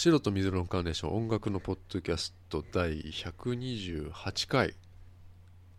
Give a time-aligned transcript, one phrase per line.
[0.00, 4.68] 白と水色のカーネーション音楽のポッドキャスト第128回。
[4.68, 4.76] 今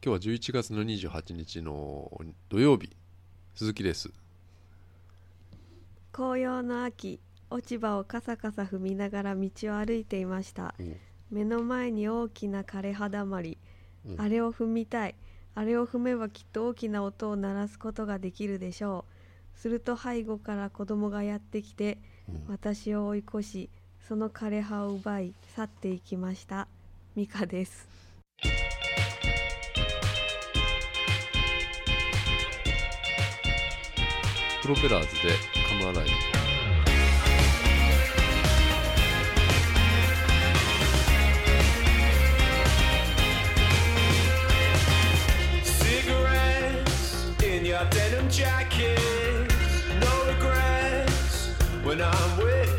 [0.01, 2.11] 日は11月の28日の
[2.49, 2.97] 土曜日
[3.55, 4.11] 鈴木です。
[6.11, 10.75] 紅葉の秋落ち葉をカサカサ踏みながら道を歩いていました。
[11.31, 13.57] 目の前に大きな枯葉だまり、
[14.05, 14.19] うん。
[14.19, 15.15] あれを踏みたい。
[15.55, 19.05] あれを踏めばきっと大きな音を鳴らすことができるでしょ
[19.55, 19.57] う。
[19.57, 22.43] すると背後から子供がやってきてうん。
[22.49, 23.69] 私を追い越し
[24.09, 26.67] その枯れ葉を奪い去っていきました。
[27.15, 27.87] ミカです。
[34.63, 35.35] プロペラーズで
[35.69, 36.07] カムアライ
[48.29, 49.47] ジャケッ
[49.99, 51.53] ト、no regrets
[51.83, 52.78] when I'm with you.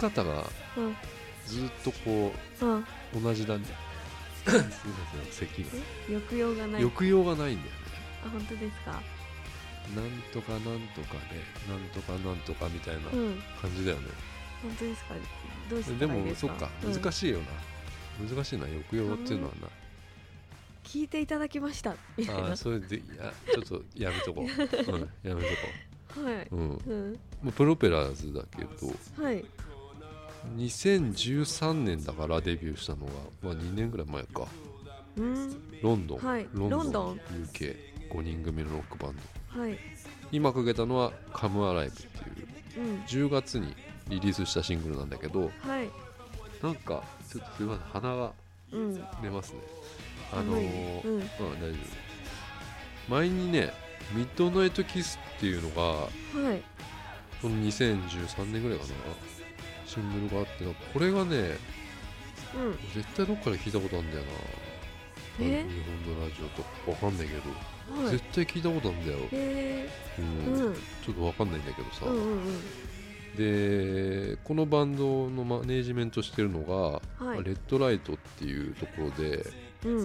[0.00, 0.44] 方が
[0.76, 0.96] うん。
[1.46, 2.78] ずっとこうん。
[2.78, 2.84] う
[3.22, 3.64] 同じだね。
[4.46, 5.68] すいません咳が。
[6.08, 6.12] え？
[6.14, 6.82] 抑揚がない。
[6.82, 7.78] 抑揚がないんだよね。
[8.24, 8.92] あ本当ですか？
[9.94, 10.62] なんとかなん
[10.94, 13.42] とかでなんとかなんとかみたいなうん。
[13.60, 14.08] 感じだよね、
[14.62, 15.14] 本当ですか？
[15.68, 16.52] どうしでたらいいですか？
[16.52, 16.70] もそっか。
[16.84, 16.94] うん。
[17.02, 17.46] 難しいよな、
[18.34, 19.68] 難しいな抑揚っていうのはな、
[20.84, 21.96] 聞いていただきました。
[22.16, 22.48] みたいな。
[22.48, 24.44] ああそれでいやちょっとやめとこう、
[24.92, 25.48] うん、やめと
[26.14, 27.12] こはい、う、うん、うん、
[27.42, 29.44] もうプロペラーズだけどはい
[30.56, 33.12] 2013年だからデビューしたのが、
[33.42, 34.46] まあ、2年ぐらい前か。
[35.16, 35.80] うん。
[35.82, 36.46] ロンドン、はい。
[36.52, 37.20] ロンドンロンドン。
[38.10, 39.16] UK5 人組のロックバン
[39.54, 39.60] ド。
[39.60, 39.78] はい。
[40.32, 42.86] 今かけたのは「カムアライブっていう。
[42.86, 43.00] うん。
[43.02, 43.74] 10月に
[44.08, 45.88] リリースしたシングルなんだけどはい。
[46.62, 48.32] なんかちょっとすいません鼻が
[48.72, 48.94] うん。
[48.94, 49.60] 出ますね。
[50.32, 51.14] あのーうん。
[51.14, 51.78] うん、大丈
[53.08, 53.10] 夫。
[53.10, 53.72] 前にね
[54.14, 56.08] 「ミッドナイトキス」っていうのがは
[56.54, 56.62] い。
[57.42, 58.90] この2013年ぐらいかな
[59.90, 61.56] シングルがあってこれがね
[62.54, 62.78] うん。
[62.94, 64.30] 絶対どっかで聞いたことあるんだよな。
[65.40, 65.64] え？
[65.64, 65.70] 日
[66.06, 66.62] 本のラジオと。
[66.62, 68.10] かわかんないけど、はい。
[68.12, 70.24] 絶対聞いたことあるんだよ、へうん。
[70.24, 70.74] えうん。
[70.74, 73.36] ちょっとわかんないんだけどさ、うんうんうん。
[73.36, 77.44] でこのバンドのマネージメントしてるのが、はい。
[77.44, 79.46] レッドライトっていうところで、
[79.84, 80.04] うん。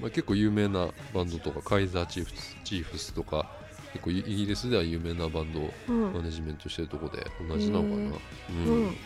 [0.00, 3.50] まあ、結構有名なバンドとかカイザーチーフスチーフスとか
[3.98, 5.60] 結構イイギリスでは有名なバンド
[5.92, 8.86] マネジメントしてるところで同じなのかな、へうん。
[8.86, 8.96] うん。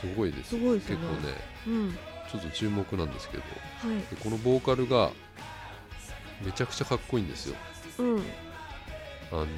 [0.00, 0.50] すごいです。
[0.50, 0.96] すごいですね。
[0.96, 1.34] 結構ね
[1.66, 1.92] うん。
[1.92, 3.42] ちょっと注目なんですけど。
[3.42, 3.98] はい。
[3.98, 5.10] でこのボーカルが
[6.44, 7.56] めちゃくちゃかっこいいんですよ。
[7.98, 8.22] うん。
[9.30, 9.52] あのね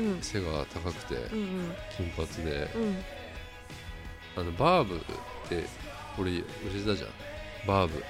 [0.00, 0.18] うん。
[0.20, 1.74] 背が高くてうんうん。
[1.96, 2.70] 金髪で。
[2.74, 2.96] うん。
[4.36, 4.98] あのバーブっ
[5.48, 5.64] て
[6.18, 6.44] 俺教
[6.84, 7.10] えたじゃん。
[7.66, 8.04] バーブ。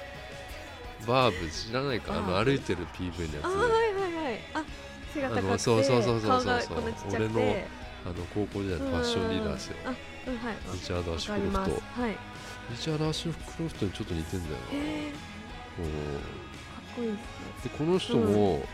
[1.05, 2.17] バーブ知らないか？
[2.17, 3.86] あの歩いてる PV のやあはいはいはいあ
[5.17, 6.27] 背が高くてそうそうそうそ
[7.09, 9.75] 俺のつあの高校時代のファッションリーダーですよ。
[9.85, 10.55] あうんはい。
[10.73, 11.59] リチャード・アッシュクロフト。
[12.01, 12.11] はい。
[12.11, 12.17] へ
[12.71, 14.61] リチャード・アッシュクロフトにちょっと似てんだよな。
[14.61, 14.73] かっ
[16.95, 17.19] こいいですね。
[17.63, 18.65] でこの人も、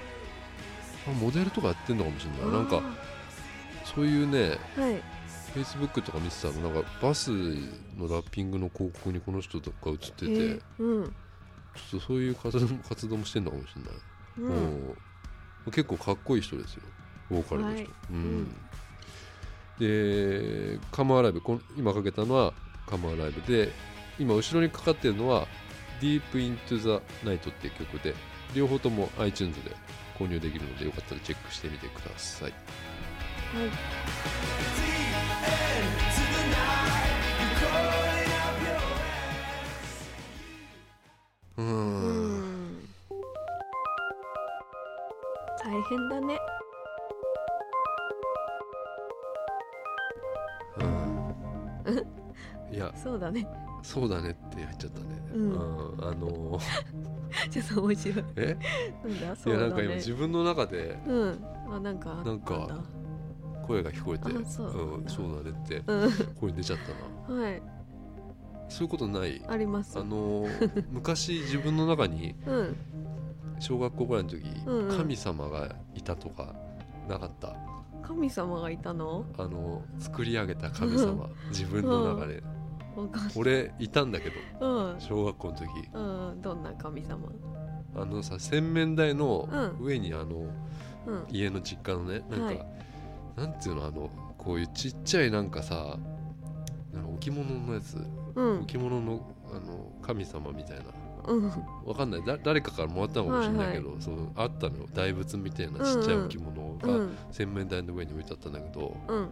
[1.08, 2.52] あモデルとかやってんのかもしれない。
[2.52, 2.82] なんか
[3.96, 5.02] そういうねはい。
[5.56, 10.62] Facebook とか見てたらなんかバスのラッピングの広告にこの人とか映ってて、へー。
[10.80, 11.06] うん。
[11.06, 13.94] ちょっとそういう活動もしてんのかもしれない、
[14.38, 14.46] うん。
[14.48, 14.98] うん
[15.72, 16.84] 結構かっこいい人ですよ。
[17.30, 17.90] ボーカルの人、はい。
[18.12, 18.56] うん。
[19.80, 21.42] でカムアライブ
[21.76, 22.54] 今かけたのは
[22.88, 23.72] カムアライブで
[24.20, 25.48] 今後ろにかかってるのは
[26.00, 28.14] Deep Into the Night っていう曲で
[28.54, 29.76] 両方とも iTunes で
[30.18, 32.52] 購入できるのでよかったらチェックしてみてください。
[32.52, 33.72] はい、
[41.58, 42.23] うん
[45.64, 46.38] 大変だね。
[51.86, 52.76] うん。
[52.76, 52.92] いや。
[53.02, 53.48] そうだね。
[53.82, 55.54] そうだねって入っちゃったね、うん。
[56.02, 56.58] あの
[57.52, 58.26] ちょっと面白い。
[58.38, 58.58] え？
[59.04, 59.34] なんだ？
[59.34, 59.96] いそうだやなんか今ね。
[59.96, 61.46] 自分の中でうん。
[61.70, 62.22] あなんか。
[62.26, 62.68] なんか
[63.68, 64.34] 声が聞こえてう。
[64.34, 66.12] なんだそうだねってうん。
[66.40, 66.80] 声出ちゃっ
[67.28, 67.40] たな。
[67.42, 67.62] はい。
[68.70, 69.44] そういうことない。
[69.48, 70.00] あります。
[70.00, 72.78] あのー昔自分の中にうん
[73.60, 74.98] 小学校ぐらいの時、うんうん。
[74.98, 76.54] 神様がいたとか
[77.08, 77.56] なかった？
[78.02, 79.26] 神様がいたの？
[79.38, 81.30] あの作り上げた神様。
[81.50, 82.44] 自分の中で、
[82.96, 84.30] わかん俺いたんだけ
[84.60, 85.00] どうん。
[85.00, 85.68] 小学校の時。
[85.94, 86.00] う
[86.36, 86.42] ん。
[86.42, 87.30] どんな神様？
[87.96, 89.86] あのさ洗面台のうん。
[89.86, 90.48] 上にあの
[91.08, 91.26] うん。
[91.30, 92.66] 家の実家のねなんか、はい。
[93.36, 95.98] なんていうのあのこういうちっちゃいなんかさ
[96.92, 97.98] なんか置物のやつ？
[98.36, 98.60] うん。
[98.62, 100.86] 置物のあの神様みたいな
[101.28, 101.52] うん。
[101.86, 102.26] わかんない。
[102.26, 104.86] だ誰かからもらったのかもしれないけど、そのあったのよ。
[104.94, 107.18] 大仏みたいなちっちゃい置物がうん。
[107.32, 109.30] 洗面台の上に置いてあったんだけど、うん。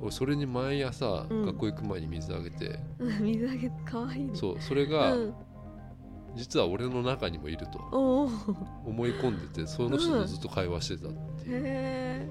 [0.00, 1.46] 俺それに毎朝、うん。
[1.46, 2.78] 学校行く前に水あげて。
[2.98, 4.30] う ん水あげかわいいね。
[4.34, 5.34] そうそれが、うん。
[6.34, 7.78] 実は俺の中にもいると。
[8.84, 12.26] 思い込んでてその人とずっと会話してたってい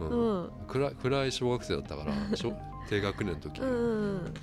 [0.00, 0.42] う、ん。
[0.44, 0.50] ん。
[0.96, 2.52] 暗い小学生だったから小
[2.88, 4.34] 低学年の時、うん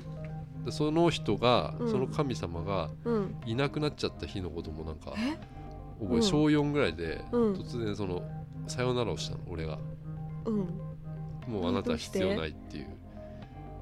[0.66, 1.92] でその人が、うん。
[1.92, 3.36] その神様がうん。
[3.46, 5.38] いなくなっちゃった日のこともなんかえ？
[6.00, 6.24] 覚え、うん。
[6.24, 7.54] 小4ぐらいで、うん。
[7.54, 8.24] 突然その
[8.68, 9.78] さよならをしたの俺が。
[10.46, 10.56] うん。
[11.48, 12.88] もうあなたは必要ないっていう。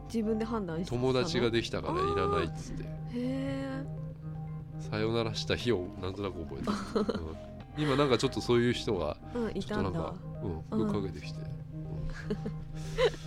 [0.06, 1.02] 自分で判断してたの？
[1.02, 2.84] 友達ができたからいらないっつって。
[2.84, 3.86] へえ。
[4.92, 7.22] さよならした日をなんとなく覚えてる、
[7.78, 7.84] うん。
[7.84, 10.16] 今なんかちょっとそういう人がうんいちょったとなんんだか、
[10.72, 11.40] うん、かけてきて、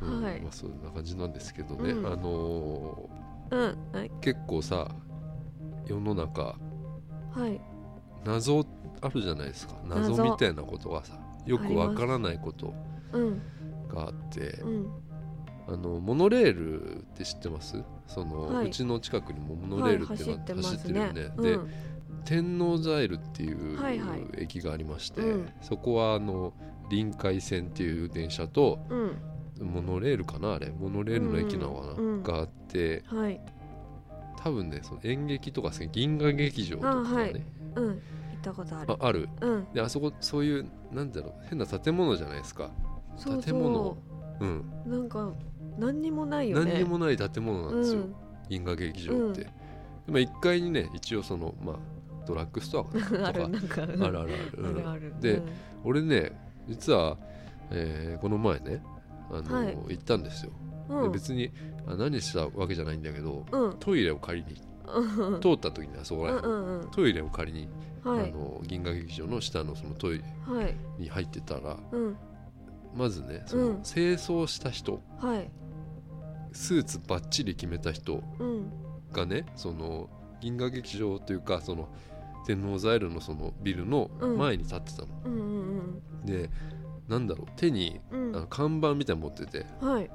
[0.00, 0.40] はい。
[0.40, 2.06] まあ、そんな感じなんですけどね、うん。
[2.06, 3.10] あの
[3.50, 4.08] うんはい。
[4.08, 4.88] ー結構さ
[5.86, 6.56] 世の中
[7.32, 7.60] はい。
[8.24, 8.64] 謎
[9.00, 9.74] あるじゃないですか。
[9.86, 10.10] 謎。
[10.10, 12.74] 謎みたいなことがさよくわからないこと
[13.12, 13.42] うん。
[13.88, 14.90] があってうん。
[15.68, 17.82] あのモノレールって知ってます？
[18.06, 18.66] その、はい。
[18.66, 21.70] うちの近くにもモノレールっていうのは走ってるよね,、で、うん。
[22.24, 24.26] 天王ザイルっていうはいはい。
[24.38, 25.48] 駅がありまして、うん。
[25.60, 26.52] そこはあの
[26.90, 29.12] 臨海線っていう電車とうん
[29.60, 30.70] モノレールかなあれ。
[30.70, 33.02] モノレールの駅なのかな、うんうんがあって。
[33.06, 33.40] はい。
[34.42, 37.08] 多分ねその演劇とか銀河劇場とかね。
[37.10, 37.44] あはい。
[37.76, 37.86] うん。
[37.86, 37.96] 行っ
[38.42, 38.92] たことある。
[38.92, 39.28] あある。
[39.40, 39.66] うん。
[39.72, 42.70] であそこそういうなんだろう変な建物じゃないですか。
[43.44, 43.96] 建物そ
[44.40, 44.44] う。
[44.46, 45.30] んうなんか
[45.78, 46.72] 何にもないよね。
[46.72, 48.14] 何にもない建物なんですよ、うん。
[48.48, 49.48] 銀河劇場って、で
[50.12, 51.76] も1階にね一応そのまあ
[52.26, 53.28] ドラッグストア とか。
[53.28, 54.88] あるある ある、うんある。
[54.88, 55.42] あるでうん。
[55.84, 56.32] 俺ね
[56.66, 57.16] 実は、
[57.70, 58.82] えーこの前ね
[59.32, 59.76] あの、はい。
[59.88, 60.52] 行ったんですよ、
[60.88, 61.02] うん。
[61.04, 61.50] で別に
[61.86, 63.76] あ何したわけじゃないんだけどうん。
[63.78, 64.62] トイレを借りに。
[64.92, 65.40] うん。
[65.40, 66.90] 通った時にあそこらうん辺、うんうん。
[66.90, 67.68] トイレを借りに、
[68.04, 68.30] はい。
[68.30, 70.74] あの銀河劇場の下のそのトイレはい。
[70.98, 72.16] に入ってたらうん。
[72.94, 73.82] まずねその、うん。
[73.82, 75.50] 清掃した人はい。
[76.52, 78.72] スーツバッチリ決めた人うん。
[79.12, 80.08] がねその
[80.40, 81.88] 銀河劇場というかその
[82.46, 85.08] 天王ザイルのそのビルの前に立ってたの、
[86.24, 86.48] で
[87.10, 88.36] なんだろう手にうん。
[88.36, 89.66] あの看板みたいなの持ってて。
[89.82, 90.10] うんはい。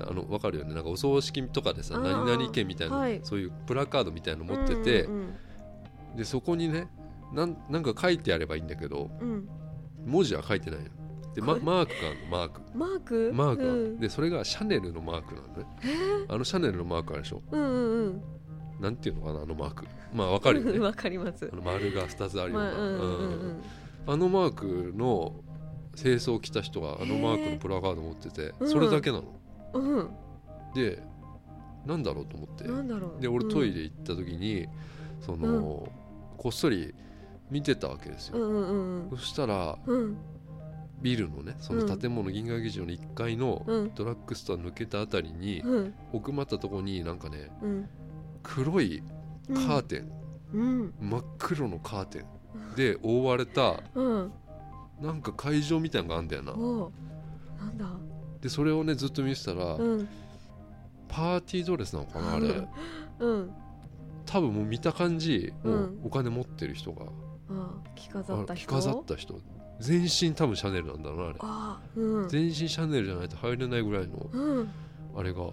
[0.00, 0.74] あの分かるよね。
[0.74, 3.20] なんかお葬式とかでさ何々家みたいな、はい。
[3.24, 5.34] そういうプラカードみたいなの持ってて、うんうん
[6.16, 6.88] でそこにね
[7.32, 9.28] なんなんか書いてあればいいんだけどうん。
[9.28, 9.48] うん
[10.06, 11.34] 文字は書いてないの。
[11.34, 12.60] で、ま、はいマークがあるのマーク。
[12.74, 13.32] マーク？
[13.34, 14.00] マークうん。
[14.00, 15.64] でそれがシャネルのマークなのね。
[16.28, 17.42] あのシャネルのマークあるでしょ。
[17.50, 18.22] うんうんうん。
[18.80, 19.84] なんていうのかなあのマーク。
[20.14, 20.78] まあ分かるよね。
[20.80, 21.50] わかります。
[21.52, 23.00] あの丸が2つあるような、まあうんうんうん。
[23.00, 23.04] う
[23.48, 23.62] ん
[24.08, 25.34] あのマークの
[25.94, 29.24] 清掃を着た人があのマークのプラカード持っててうんそれだけなの、
[29.74, 29.98] うん。
[29.98, 30.10] うん。
[30.74, 31.02] で
[31.84, 32.64] なんだろうと思って。
[32.64, 33.20] なんだろう。
[33.20, 34.66] で俺トイレレ行った時に、
[35.20, 35.90] その、
[36.36, 36.94] こっそり
[37.50, 38.36] 見てたわけですよ、
[39.10, 40.16] そしたらうん。
[41.00, 43.94] ビルのねその建物銀河劇場の1階のうん。
[43.94, 45.94] ドラッグストア抜けたあたりに、うん。
[46.12, 47.88] 奥まったとこになんかねうん。
[48.42, 49.02] 黒い
[49.48, 50.12] カーテン、
[50.54, 50.94] うん。
[51.00, 52.24] 真っ黒のカーテン
[52.76, 54.32] で覆われたうん。
[55.00, 56.52] なんか会場みたいなのがあんだよな。
[57.66, 57.86] なんだ？
[58.40, 60.08] でそれをねずっと見てたら、うん。
[61.08, 62.68] パーティードレスなのかなあれ。
[63.20, 63.50] うん。
[64.26, 65.52] 多分もう見た感じ
[66.04, 67.06] お金持ってる人が、
[67.50, 68.76] あ着飾った人？
[68.76, 69.40] あ着飾った人。
[69.80, 71.38] 全身多分シャネルなんだろうなあれ。
[71.40, 72.28] あうん。
[72.28, 74.68] 全身シャネルじゃないと入れないぐらいのうん。
[75.16, 75.44] あれが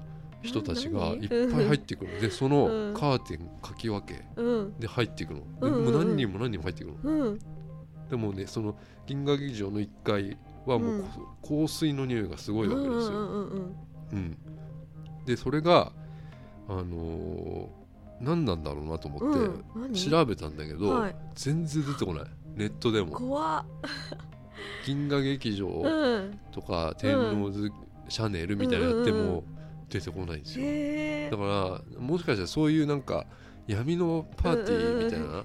[0.46, 2.22] 人たちが何いっぱい入ってくる。
[2.22, 2.94] でそのうん。
[2.94, 4.80] カーテンかき分けうん。
[4.80, 5.42] で入っていくの。
[5.62, 7.12] 何人も何人も入っていくの。
[7.12, 7.40] うん。
[8.10, 11.04] でもねその銀河劇場の1階はもう
[11.42, 13.52] 香水の匂いがすごいわけですよ、
[15.26, 15.92] でそれが
[16.68, 17.68] あのー
[18.22, 19.46] 何なんだろうなと思うん。
[19.46, 19.94] って何？
[19.94, 21.16] 調べたんだけど、はい。
[21.36, 22.24] 全然出てこない。
[22.56, 23.12] ネットでも。
[23.12, 23.66] 怖っ。
[24.86, 26.40] 銀河劇場うん。
[26.52, 27.70] とか天王洲
[28.08, 29.44] シャネルみたいなのやってうんうんうも
[29.90, 30.66] 出てこないんですよ。
[30.66, 33.26] へえだからもしかしたらそういうなんか
[33.68, 35.44] 闇のパーティーみたいなっ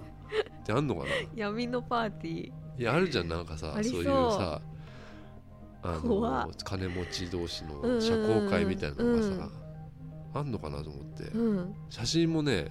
[0.65, 1.07] てあんのかな？
[1.35, 2.53] 闇のパーティー。
[2.79, 3.83] いやあるじゃんなんかさそう。
[3.83, 4.61] いうさ
[5.83, 9.51] あの金持ち同士うんうんうんの社交会みたいなのがさ、うん。
[10.33, 11.75] あんのかなと思って、うん。
[11.89, 12.71] 写真もね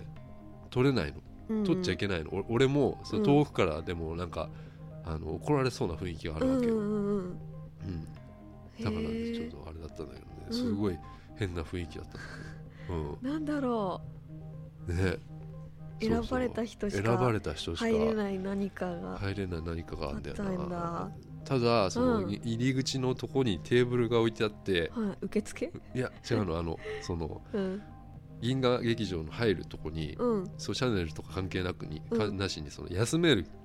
[0.70, 1.14] 撮れないの。
[1.50, 4.52] うん撮っちゃいけないの、お俺もそ遠くからでもなんか、
[5.04, 7.40] あの怒られそうな雰囲気があるわけよ、うんうんうん
[7.88, 8.04] うん。
[8.84, 10.46] だからちょっとあれだったんだけどね。
[10.48, 10.54] うん。
[10.54, 10.98] すごい
[11.39, 12.17] 変な雰囲気だった。
[12.17, 12.19] ん。
[12.19, 14.01] だけどなんだろ
[14.88, 14.93] う。
[14.93, 15.03] んね。
[15.03, 15.19] う
[16.01, 20.67] 選ばれた人し選ばかれた人しか入れない何かが入れない何かがあるんだよな。
[20.69, 21.12] だ。
[21.43, 22.29] ただその、うん。
[22.31, 25.17] 入り口のとこにテーブルが置いてあってはい。
[25.22, 25.72] 受付？
[25.96, 26.58] いや違うの。
[26.58, 27.81] あのそのうん。
[28.41, 30.51] 銀河劇場の入るとこに、うん。
[30.58, 32.01] そうシャネルとか関係なくに、
[32.38, 33.59] なしにその休めるあ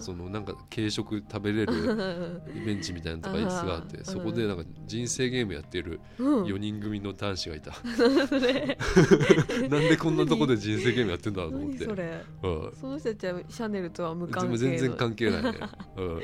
[0.00, 1.72] そのなんか軽食食べれる
[2.52, 6.44] あベンチみたいなのとか椅子があってそこでなんか人生ゲームやってるうん。
[6.44, 8.78] 4人組の男子がいた、それ
[9.68, 11.86] なんでこんなとこで人生ゲームやってんだと思って。
[11.86, 12.24] 何それ？
[12.42, 12.72] うん。
[12.80, 14.56] その人たちはシャネルとは無関係の。
[14.56, 15.52] 全然関係ないね、
[15.96, 16.22] うん、へ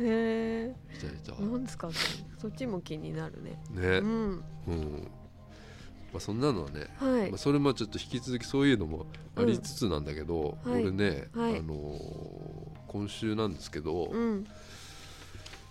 [0.00, 1.94] えですかね。
[2.38, 3.62] そっちも気になるね。
[3.70, 3.98] ね。
[3.98, 4.44] うん。
[4.68, 5.08] うん。
[6.12, 7.30] まあ、そんなのはね、はい。
[7.30, 10.82] まあ、それもちょっと引き続きそういうのもありつつなんだけど、うんはい。
[10.82, 11.58] 俺ね、はい。
[11.58, 12.47] あのー
[12.88, 14.44] 今週なんですけど、うん。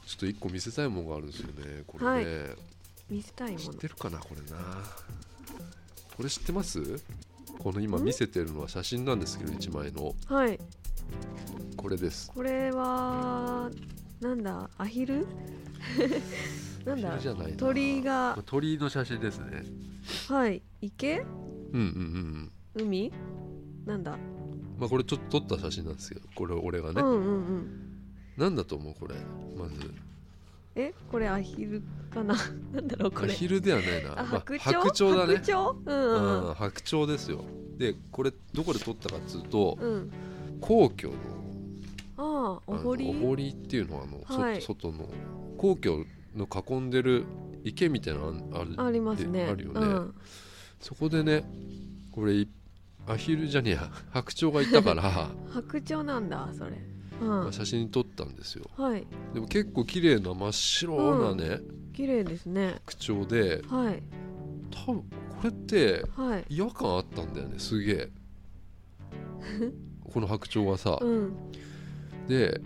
[0.06, 2.26] ちょっと一個見せたいものがあるんですよねこれね、はい。
[3.10, 3.60] 見せたいもの。
[3.60, 4.58] 知ってるかなこれな。
[6.16, 6.82] これ知ってます？
[7.60, 10.16] この今見せてるのは写真なんですけど1枚の。
[10.28, 10.58] はい。
[11.76, 12.32] これです。
[12.34, 13.70] これは
[14.22, 14.70] なんだ？
[14.78, 15.28] アヒル？
[16.86, 17.20] なんだ？
[17.58, 18.38] 鳥が。
[18.46, 19.66] 鳥居の写真ですね。
[20.30, 20.62] はい。
[20.82, 21.20] 池？
[21.20, 21.28] うん
[21.74, 22.86] うんうんうん。
[22.88, 23.12] 海？
[23.86, 24.18] なんだ、
[24.78, 27.20] まあこれちょっと撮った写真なんですけどこれ俺がね、うんうんう
[27.58, 27.68] ん。
[28.38, 29.16] なんだと思うこれ。
[29.58, 29.92] まず。
[30.76, 30.94] え？
[31.12, 31.82] これアヒル
[32.14, 32.36] かな？
[32.74, 33.32] なんだろうこれ。
[33.32, 34.12] アヒルではないな。
[34.12, 35.42] あまあ白鳥、白鳥だね。
[35.44, 35.96] 白鳥？
[35.96, 36.48] うんうん。
[36.50, 37.44] うん白鳥ですよ。
[37.78, 39.90] でこれどこで撮ったかっつうとうん。
[39.90, 40.12] うん
[40.60, 41.14] 皇居の
[42.18, 44.62] ああおあお堀っていうのはあの、そはい。
[44.62, 45.08] 外の
[45.56, 46.04] 皇居
[46.36, 47.26] の囲んでる
[47.64, 49.46] 池みたいなのあるありますね。
[49.46, 50.16] あるよね、うん、
[50.80, 51.44] そこでね
[52.12, 52.48] これい
[53.08, 53.92] アヒルじゃねえや。
[54.12, 56.78] 白鳥がいたから、 白鳥なんだそれ。
[57.22, 57.28] うん。
[57.28, 58.70] まあ写真撮ったんですよ。
[58.76, 59.06] はい。
[59.34, 61.62] でも結構綺麗な真っ白なね、
[61.94, 62.82] 綺麗ですね。
[62.86, 63.62] 白鳥で。
[63.68, 64.04] はい。
[64.86, 65.08] 多分こ
[65.44, 66.46] れってはい。
[66.50, 68.10] 違和感あったんだよねすげえ。
[70.14, 71.34] この白鳥はさ、うん。
[72.28, 72.60] で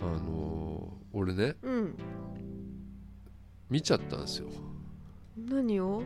[0.00, 1.94] あのー俺ねうん。
[3.70, 4.48] 見ちゃったんですよ。
[5.36, 6.02] 何を？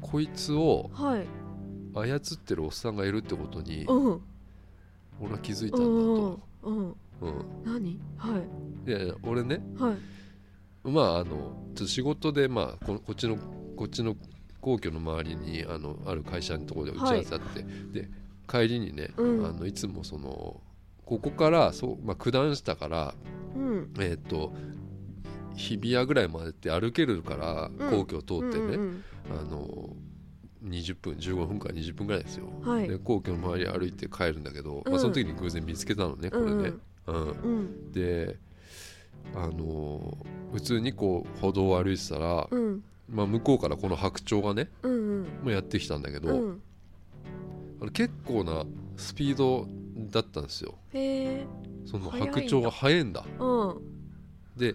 [0.00, 1.26] こいつをはい
[1.94, 4.20] 操ってるおっさんがいるってことにうん。
[5.20, 5.94] 俺は気づいたんだうん。
[5.94, 6.88] と、うん。
[6.88, 6.94] うん、
[7.64, 8.00] 何？
[8.16, 8.38] は
[8.86, 8.90] い。
[8.90, 9.96] いやいや俺ねはい。
[10.88, 13.36] まああのちょっと仕事でまあここっちの
[13.76, 14.16] こっちの
[14.60, 18.08] 皇居の周りにあのある会社のところで打ち合わせあって、で
[18.48, 19.46] 帰りにね、うん。
[19.46, 20.60] あのいつもその
[21.04, 23.14] ここからそう、まあ、九段下から
[23.54, 23.92] うん。
[23.98, 24.52] えっ、と
[25.54, 27.90] 日比谷ぐらいまでって歩けるからうん。
[27.90, 29.04] 皇居を通ってね、うん。
[29.30, 29.96] あの
[30.64, 32.88] 20分15分から20分ぐらいですよ、はい。
[32.88, 34.92] で皇居の周り歩いて帰るんだけど、うん。
[34.92, 36.72] まあ、その時に偶然見つけたのねこれね、
[37.06, 37.30] うん。
[37.30, 37.92] うん。
[37.92, 38.36] で
[39.34, 40.16] あの
[40.52, 42.82] 普通にこう歩道を歩いてたら、うん。
[43.08, 45.22] まあ、向こうからこの白鳥がねうんうん。
[45.22, 46.62] もうやってきたんだけど、うん。
[47.80, 48.64] あの結構な
[48.96, 49.66] スピード
[50.12, 50.74] だったんですよ。
[50.92, 51.46] へえ。
[51.86, 53.24] その白鳥が速いんだ。
[53.38, 53.78] うん。
[54.56, 54.74] で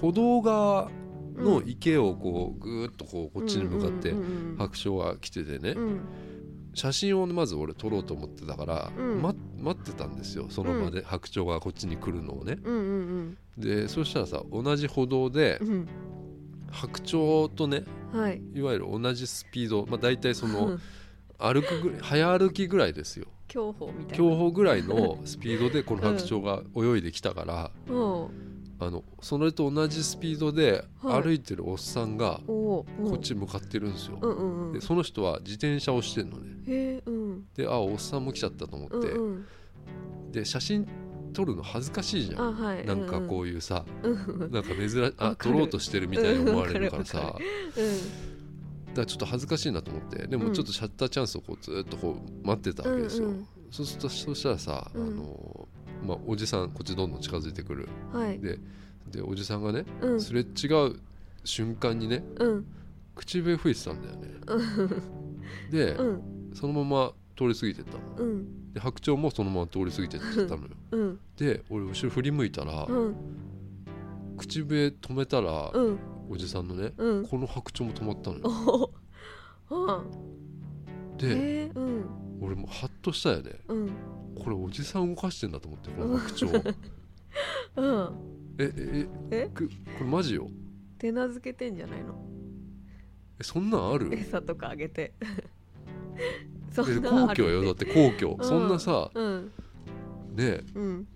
[0.00, 0.90] 歩道側
[1.36, 4.14] の池をこうぐーっとこうこっちに向かって
[4.58, 6.00] 白鳥が来ててね、うん。
[6.74, 9.22] 写真をまず俺撮ろうと思ってたから、うん。
[9.22, 12.58] ま待ってたんですよその場で白鳥がこっちに来るのをね。
[12.62, 15.60] うんうんでそしたらさ同じ歩道で
[16.70, 18.40] 白鳥とねはい。
[18.54, 20.80] いわゆる同じスピード、まあ、大体そのうん。
[21.38, 23.26] 歩くぐらい早歩きぐらいですよ。
[23.48, 24.16] 競歩みたいな。
[24.16, 28.51] 競歩ぐらいのスピードでこの白鳥が泳いできたから、うん
[28.84, 31.22] あのそれと同じスピードではい。
[31.22, 34.72] 歩いてるおっさんがこっち向かってるんですよ、うんうんうん。
[34.72, 37.02] でその人は自転車をしてんのね。
[37.06, 37.44] うん。
[37.54, 39.46] であおっさんも来ちゃったと思って、うんうん。
[40.32, 40.86] で写真
[41.32, 42.84] 撮るの恥ずかしいじゃん、あはい。
[42.84, 44.52] なんかこういうさ、うんうん。
[44.52, 47.40] なんか珍しあ撮ろうとしてるみたいに思われるからさ、だか
[48.96, 50.26] らちょっと恥ずかしいなと思って。
[50.26, 53.48] でもちょっとシャッターチャンスをこうずっとこう待ってたわけですよ、うんうん。
[53.70, 55.06] そうするとそしたらさ、うん。
[55.06, 55.68] あの
[56.06, 57.88] まあ、おじさんこっちどんどん近づいてくる。
[58.12, 58.38] はい。
[58.40, 58.58] で
[59.10, 60.20] でおじさんがねうん。
[60.20, 60.44] すれ違
[60.88, 61.00] う
[61.44, 62.66] 瞬間にねうん。
[63.14, 64.28] 口笛吹いてたんだよね。
[65.70, 66.50] で、うん。
[66.54, 67.98] そのまま通り過ぎてったの。
[68.16, 68.72] うん。
[68.72, 70.68] で白鳥もそのまま通り過ぎてっちゃったのよ。
[70.92, 71.20] うん。
[71.36, 73.14] で俺後ろ振り向いたら、うん。
[74.38, 75.98] 口笛止めたら、うん。
[76.30, 77.26] おじさんのねうん。
[77.26, 78.90] この白鳥も止まったの
[79.70, 80.04] およ
[81.28, 82.04] でえーうん。
[82.40, 83.52] 俺もハッとしたよね。
[83.68, 83.90] うん。
[84.42, 86.74] これおじさん動かしてんだと思ってこの白鳥
[87.76, 88.10] うん。
[88.58, 90.48] えええくこれマジよ。
[90.98, 92.14] 手なずけてんじゃないの？
[93.40, 94.12] えそんなんある？
[94.14, 95.14] 餌とかあげて。
[96.72, 98.44] そえんな皇居よだって皇居、うん。
[98.44, 99.50] そんなさうん。
[100.34, 101.06] ねうん。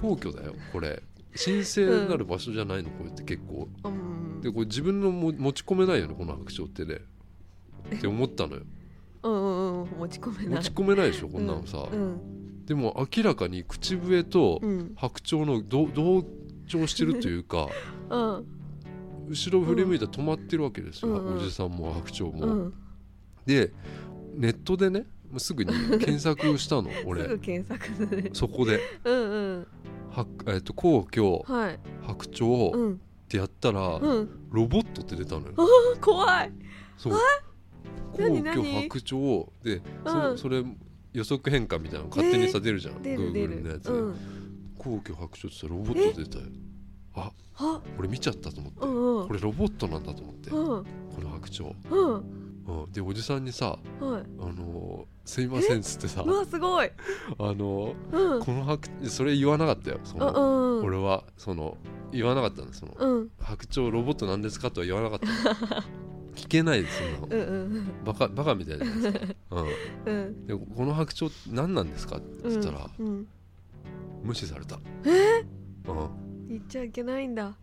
[0.00, 1.02] 皇居だよこれ。
[1.44, 3.68] 神聖なる場所じゃないのこれって結構。
[3.84, 4.40] うん。
[4.40, 7.00] でこれ自分のも持ち込めないよねこの白鳥ってね。
[7.96, 8.62] って思ったのよ
[9.22, 9.88] うんうんうん。
[9.98, 10.54] 持ち込めない。
[10.56, 12.64] 持ち込めないでしょこんなのさ、うん。
[12.66, 14.92] でも明らかに口笛とうん。
[14.96, 16.24] 白鳥のど同
[16.66, 17.68] 調してるというか
[18.10, 18.46] うん。
[19.28, 22.74] 後ろ振り向いたら止まってるわけですよ、おじさんも白鳥も、うん。
[23.46, 23.72] で
[24.34, 25.06] ネットでね
[25.38, 27.28] すぐに検索したの す俺
[28.32, 28.80] そこで。
[29.04, 29.66] うんうん。
[30.10, 31.78] は、えっと皇居はい。
[32.02, 33.00] 白鳥っうん。
[33.28, 34.28] てやったら、うん。
[34.50, 35.54] ロボットって出たのよ。
[36.00, 36.52] 怖い。
[36.96, 37.12] そう
[38.12, 39.46] 皇居白鳥。
[39.62, 40.36] でうん。
[40.36, 40.64] そそれ
[41.12, 44.16] 予測変換みたいなの勝手にさ出るじゃん、出る出 Google のやつ、るうん。
[44.78, 46.44] 皇居白鳥ってロボット出たよ
[47.14, 47.82] あは？
[47.98, 49.28] 俺見ちゃったと思って、うんうん。
[49.28, 50.66] これロボットなんだと思って、うん。
[51.14, 52.40] この白鳥、うん。
[52.66, 56.22] うん、でおじさんにさはい「あのーすいません」っつってさ。
[56.22, 56.90] うわすごい。
[57.38, 58.38] あのうん。
[58.40, 59.98] ーこの白それ言わなかったよ。
[60.04, 61.76] その、うんうん俺はその
[62.12, 63.30] 言わなかったんですその、うん。
[63.38, 65.26] 白鳥ロボットなんですかとは言わなかった
[65.76, 65.82] の
[66.44, 67.36] 聞けないですそんな。
[67.36, 68.04] のうんうん。
[68.04, 69.66] バカバカみたいじゃないですか、うん、
[70.06, 70.46] うん。
[70.46, 73.26] でこの白鳥何なんですかって言ったら、うん
[74.22, 75.46] 無視された、え？
[75.88, 77.54] うん、言っちゃいけないんだ。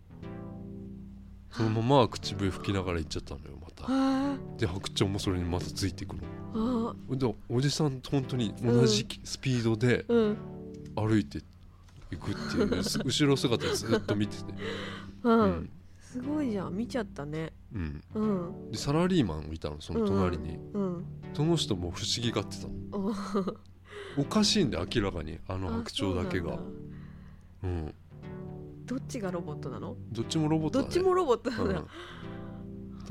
[1.52, 3.84] そのまま口笛吹きながら行っちゃったのよまた。
[3.84, 6.16] はで白鳥もそれにまたついていく
[6.52, 6.94] の。
[7.16, 10.36] でおじさんと本当に同じスピードでうん。
[10.96, 11.38] 歩いて
[12.10, 14.52] いくっていう、す後ろ姿ずっと見てて、
[15.22, 15.70] う うんん
[16.22, 16.76] すごいじゃん。
[16.76, 17.52] 見ちゃったね。
[17.72, 18.70] うん、うん。
[18.72, 21.04] でサラリーマンいたのその隣に、うん。
[21.32, 22.74] その人も不思議がってたの。
[22.92, 23.14] お
[24.20, 25.38] おかしいんで明らかに。
[25.46, 26.58] あの白鳥だけが
[27.62, 27.94] うなん
[28.84, 29.96] どっちがロボットなの？
[30.12, 30.84] どっちもロボットだね。
[30.84, 31.62] どっちもロボットな。
[31.62, 31.72] うん。
[31.74, 31.84] だ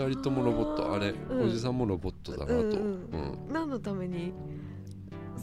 [0.05, 0.93] 二人ともロボット。
[0.93, 1.45] あれ、うん。
[1.45, 2.75] おじさんもロボットだなと、うんう
[3.13, 3.53] うん。
[3.53, 4.33] 何のために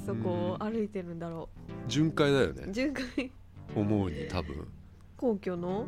[0.05, 1.49] そこを歩いてるんだろ
[1.87, 2.73] 巡回だようね。
[2.73, 3.31] 巡回。
[3.75, 4.69] 思うに多分。
[5.17, 5.87] 皇居の？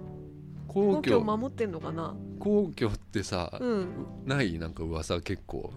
[0.68, 2.14] 皇皇居守ってんのかな？
[2.38, 3.88] 皇居ってさ、うん。
[4.24, 4.58] ない？
[4.58, 5.72] なんか噂結構。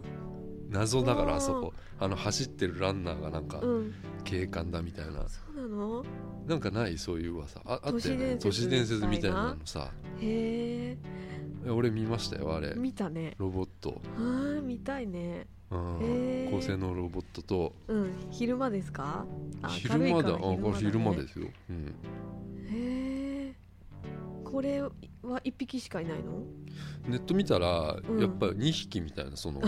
[0.70, 1.74] 謎だからあそこ。
[2.00, 3.94] あの走ってるランナーがなんかうん。
[4.24, 5.28] 警官だみたいな。
[5.28, 6.06] そうなの？
[6.48, 6.98] なんかない？
[6.98, 7.60] そういう噂。
[7.66, 9.92] ああったよね都市伝説みたいなのさ。
[10.22, 10.98] へ
[11.66, 12.74] え俺見ましたよあれ。
[12.76, 13.36] え見たね。
[13.38, 15.48] ロボット、あー見たいね。
[15.72, 16.48] うん。
[16.52, 17.74] 高性能ロボットと。
[17.88, 18.14] うん。
[18.32, 19.26] 昼間ですか？
[19.62, 20.30] あ昼間だ。
[20.36, 21.94] あ明るいからこれ昼間ねですよ、うん、
[24.52, 24.92] これは
[25.44, 26.44] 一匹しかいないの？
[27.08, 28.20] ネット見たら、うん。
[28.22, 29.62] やっぱ2匹みたいなその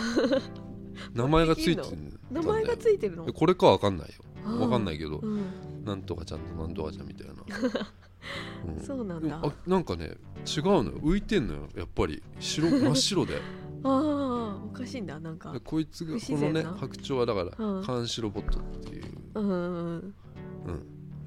[1.13, 1.87] 名前がついてる
[2.31, 3.25] 名前がついてるの？
[3.31, 4.59] これかわかんないよ。
[4.59, 5.41] わかんないけど、うん。
[5.85, 7.33] なんとかちゃんとなんとかちゃんみたいな、
[8.75, 8.79] うん。
[8.79, 9.39] そうなんだ。
[9.43, 10.91] あなんかね違うのよ。
[10.99, 12.23] 浮いてんのよやっぱり。
[12.39, 13.35] 白真っ白で。
[13.83, 15.19] ああおかしいんだ。
[15.19, 17.85] なんかでこいつが不このね白鳥はだからうん。
[17.85, 20.13] 監視ロボットっていう、うんうんうん、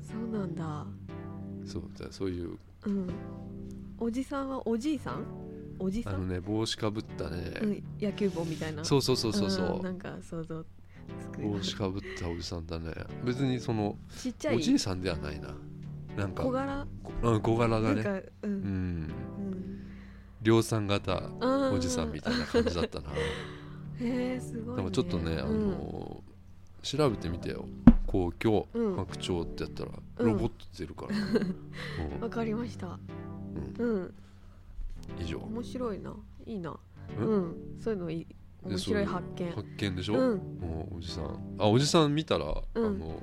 [0.01, 0.87] そうなんだ。
[1.65, 3.09] そうだそういううん。
[3.99, 5.25] おじさんはおじいさん？
[5.79, 8.85] おじあのさん、ね帽子かぶったね、うん、野球帽みたいな？
[8.85, 9.79] そうそうそうそうそう。
[9.81, 10.65] んなんか想像
[11.39, 12.93] 帽子かぶったおじさんだね。
[13.25, 14.57] 別にそのちっちゃい。
[14.57, 15.55] おじいさんではないな。
[16.17, 16.87] なんか小柄？
[17.03, 18.03] こうん小柄だね。
[18.43, 18.53] ううん。
[18.53, 18.55] ん。
[18.55, 18.69] う
[19.09, 19.11] ん。
[20.43, 21.31] 量産型
[21.73, 23.11] おじさんみたいな感じだったな。
[24.01, 25.71] へえすごい、ね、でもちょっとね、あうん。
[25.71, 26.23] の
[26.83, 27.65] 調べてみてよ
[28.15, 28.97] 皇居うん。
[28.97, 30.33] 白鳥ってやったらうん。
[30.33, 33.01] ロボット出るから、う んわかりました。
[33.79, 33.87] うん。
[33.87, 34.15] うん。
[35.19, 35.39] 以上。
[35.41, 36.15] 面白いな。
[36.47, 36.79] いいな。
[37.19, 37.27] うん。
[37.27, 37.77] うん。
[37.81, 38.25] そういうのいい。
[38.25, 38.35] で
[38.71, 39.51] 面白い発見。
[39.51, 40.39] 発見でしょ、うん。
[40.61, 41.57] もうおじさん。
[41.59, 42.87] あおじさん見たら、うん。
[42.87, 43.21] あの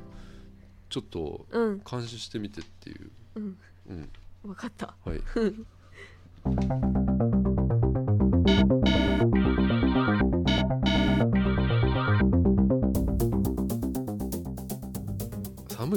[0.90, 1.82] ちょっとうん。
[1.90, 3.12] 監視してみてっていう。
[3.36, 3.58] うん。
[3.88, 4.10] うん。
[4.44, 4.94] 分かった。
[5.06, 5.22] はい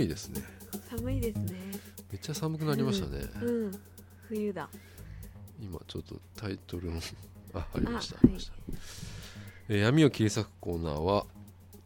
[0.05, 0.43] いですね。
[0.91, 1.33] 寒いで
[2.21, 3.73] ちゃ寒くなりましたね、うん
[4.29, 4.69] 冬だ。
[5.61, 7.01] 今ちょっとタイトルの
[7.55, 8.55] あありましたあありました、
[9.69, 11.27] えー闇を切り裂くコーナーは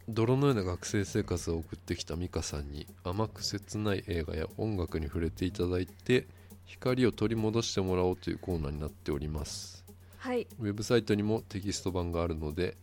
[0.09, 6.27] 泥のような学生生活を送ってきた美香さんに甘く切ない映画や音楽に触れていただいて
[6.65, 9.85] 光を取り戻してもらおうというコーナーになっております。
[10.17, 10.47] はい。
[10.59, 12.75] ウェブサイトにもテキスト版があるので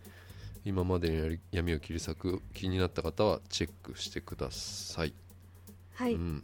[0.64, 5.12] 今までに闇を切り裂く気になった方はチェックしてください、
[5.96, 6.14] はい。
[6.14, 6.42] うん、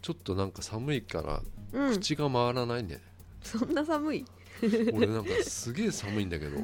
[0.00, 1.92] ちょっとなんか寒いからうん。
[1.94, 3.00] 口が回らないね、
[3.42, 4.24] そんな寒い？
[4.94, 6.56] 俺なんかすげえ寒いんだけど。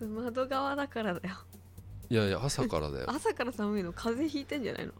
[0.04, 1.36] 窓側だからだよ。
[2.10, 3.06] いやいや朝からだよ。
[3.12, 3.92] 朝から寒いの？
[3.92, 4.92] 風邪ひいてんじゃないの？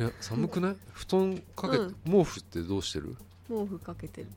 [0.00, 0.76] いや寒くない？
[0.92, 1.94] 布団かけて、うん。
[2.04, 3.16] 毛布ってどうしてる？
[3.48, 4.28] 毛布かけてる。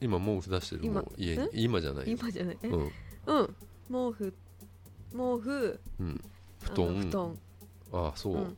[0.00, 0.82] 今毛布出してる？
[0.84, 1.42] 今もう家に。
[1.44, 2.10] え今じゃない。
[2.10, 2.58] よ今じゃない？
[2.62, 2.68] え？
[2.68, 2.92] うん。
[3.26, 3.46] うん。
[3.88, 4.34] 毛布。
[5.10, 5.80] 毛布。
[5.98, 6.20] うん。
[6.60, 7.00] 布団。
[7.00, 7.38] 布団。
[7.92, 8.56] ああそう、うん。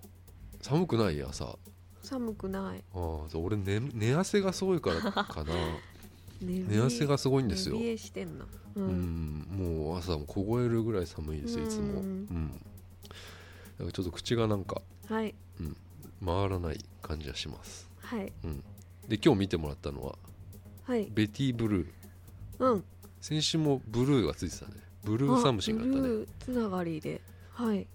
[0.61, 1.23] 寒くない？
[1.23, 1.47] 朝。
[1.47, 1.57] あ
[2.05, 2.85] 寒くない。
[2.93, 5.53] あそう俺寝寝汗がすごいからかな。
[6.41, 7.77] 寝寝汗がすごいんですよ。
[7.77, 8.45] 寝冷えしてんの。
[8.77, 12.01] ううん、もう朝も凍えるぐらい寒いですよいつも。
[12.01, 12.55] ううんん、だ
[13.79, 15.35] からちょっと口がなんかはい。
[16.25, 17.89] 回らない感じがします。
[17.99, 18.33] はい。
[19.09, 20.19] で今日見てもらったのは
[20.85, 21.09] はい。
[21.11, 21.89] ベティブルー。
[22.59, 22.85] うん。
[23.21, 26.01] 先週もブルーがついてたねブルーサムシンがあったね。
[26.01, 27.21] ブルーつながりで。
[27.53, 27.87] はい。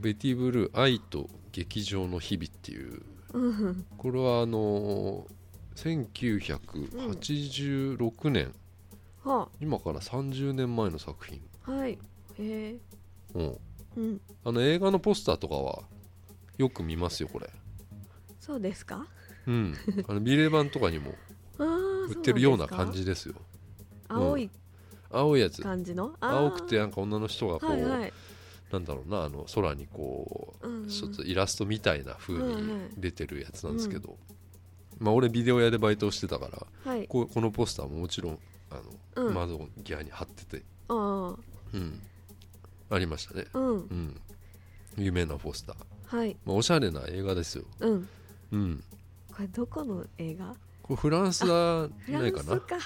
[0.00, 5.30] ベティブルー愛と劇場の日々っていううんこれはあのー
[5.76, 8.54] 1986年、
[9.24, 11.92] は今から30年前の作品、あはい。
[11.92, 11.98] へ
[12.38, 12.76] え。
[13.34, 13.56] うん、
[13.96, 14.20] うん。
[14.44, 15.82] あの映画のポスターとかは
[16.58, 17.48] よく見ますよこれ。
[18.40, 19.06] そうですか？
[19.46, 19.74] うん。
[20.08, 21.14] あのビレ版とかにも
[21.58, 21.66] ああ
[22.08, 23.34] 売ってるような感じですよ。
[24.08, 24.50] 青い
[25.10, 25.62] 青いやつ。
[25.62, 26.14] 感じの？
[26.20, 26.38] あー。
[26.40, 28.12] 青くてなんか女の人がこう、はいはい
[28.72, 30.88] なんだろうなあの空にこう、うんうん。
[30.88, 34.16] ちょっとイラストみたいな風に出てるやつなんですけど、
[34.98, 37.06] まあ俺ビデオ屋でバイトをしてたからはい。
[37.08, 38.38] こうこのポスターももちろん
[38.70, 38.76] あ
[39.16, 39.34] の、うん。
[39.34, 41.34] 窓際に貼ってて、あ
[41.74, 42.00] うん、
[42.90, 43.74] ありましたね、あうん。
[43.76, 44.20] うん、
[44.96, 46.36] 有名なポスター、はい。
[46.44, 48.08] まあ、おしゃれな映画ですよ、うん。
[48.52, 48.84] うん、
[49.32, 50.54] これどこの映画？
[50.82, 52.54] これフランスだフラないかな。
[52.54, 52.76] ンスか。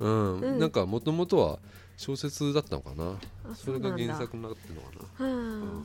[0.00, 0.58] うん、うん。
[0.58, 1.58] なんかもともとは
[2.02, 3.16] 小説だったのかな。
[3.48, 4.88] あそれが原作になってるのか
[5.20, 5.36] な、はう
[5.82, 5.84] ん。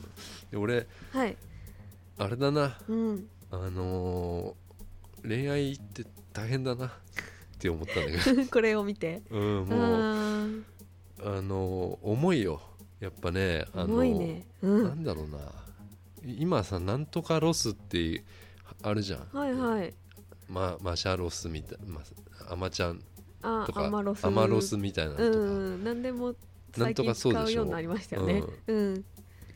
[0.50, 1.36] で俺あはい。
[2.18, 2.76] あれだな。
[2.88, 3.28] うん。
[3.52, 6.86] あのー恋愛って大変だな。
[6.86, 6.90] っ
[7.58, 8.46] て思ったんだけど。
[8.50, 9.22] これを見て。
[9.30, 10.64] うんもう。
[11.22, 12.60] ああのー重いよ。
[12.98, 14.44] やっぱねああのね。
[14.60, 15.38] うなんんだろうな。
[16.24, 18.24] 今さなんとかロスって
[18.82, 19.94] あるじゃん、はいはい。
[20.48, 22.02] ま、マシャロスみたいな、ま
[22.48, 23.00] あ、アマちゃん
[23.42, 24.24] あとかアマロス。
[24.24, 26.34] アマロスみたいなのとか、うん何でも
[26.76, 28.42] なんと最近使うようになりましたよね。
[28.66, 29.04] うん。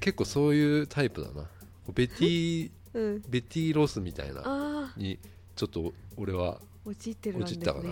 [0.00, 1.48] 結構そういうタイプだな。
[1.94, 3.22] ベティ うん。
[3.28, 4.92] ベティロスみたいな。
[4.96, 5.18] に
[5.56, 7.58] ちょっと俺は陥ってるんですね。
[7.58, 7.82] 落ちたか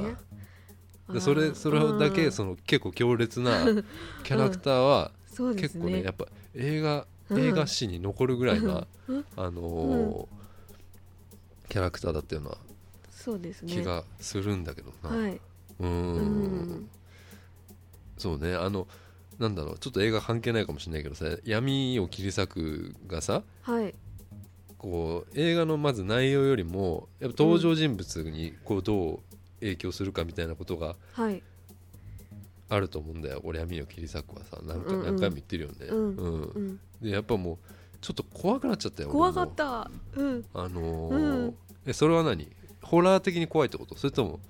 [1.09, 1.15] な。
[1.15, 2.33] でそれそれだけうん。
[2.33, 3.65] その結構強烈な
[4.23, 5.13] キャラクターは
[5.57, 9.25] 結構ねねやっぱ映画うん映画史に残るぐらいなうん。
[9.37, 10.41] あのー
[11.69, 12.59] キャラクターだったような
[13.69, 15.11] 気がするんだけどな。
[15.11, 16.89] うはいーん。
[18.19, 18.55] そうね。
[18.55, 18.87] あの
[19.39, 19.79] なんだろう。
[19.79, 23.95] ちょっと映画関係ないかもしれないけどさ「闇を切り裂く」がさはい。
[24.79, 29.19] こう映画のまず内容よりもやっぱ登場人物にこうどう
[29.61, 31.43] 影響するかみたいなことがはい。
[32.69, 33.41] あると思うんだよ。
[33.45, 35.07] 俺闇を切り裂くはさ何回うんうん。
[35.07, 37.59] 何回も言ってるよね、うんでやっぱもう
[38.01, 39.91] ちょっと怖くなっちゃったよ怖かった。
[40.15, 40.45] うん。
[40.55, 41.55] あのーうん。
[41.87, 42.49] えそれは何？
[42.83, 43.97] ホラー的に怖いってこと？
[43.97, 44.41] それとも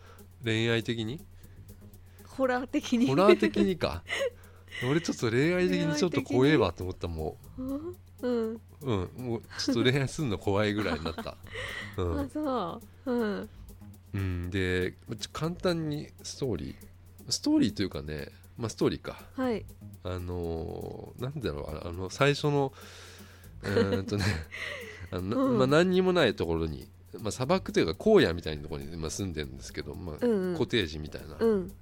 [0.44, 1.20] 恋愛的に？
[2.26, 3.06] ホラー的に？
[3.06, 4.02] ホラー的にか。
[4.88, 7.62] 俺ちょっと恋愛的にちょっと怖えわと思ったもう。
[7.62, 7.96] ん。
[8.22, 9.10] ううん。
[9.18, 11.36] もうちょっと恋愛するの怖いぐらいになった。
[11.96, 13.12] うあん、そう。
[13.12, 13.48] うん。
[14.12, 14.94] うん、で
[15.32, 17.30] 簡単にストーリー。
[17.30, 19.18] ストーリーというかねまあストーリーか。
[19.36, 19.64] はい。
[20.02, 22.72] あのーなんだろうああの最初の
[23.62, 24.24] うーんとね
[25.12, 25.58] あの、うん。
[25.58, 31.72] まあ、何にもないところに、まあ、砂漠というか荒野みたいなところに今住んでるんですけど、まあうんうんコテージみたいな、うん。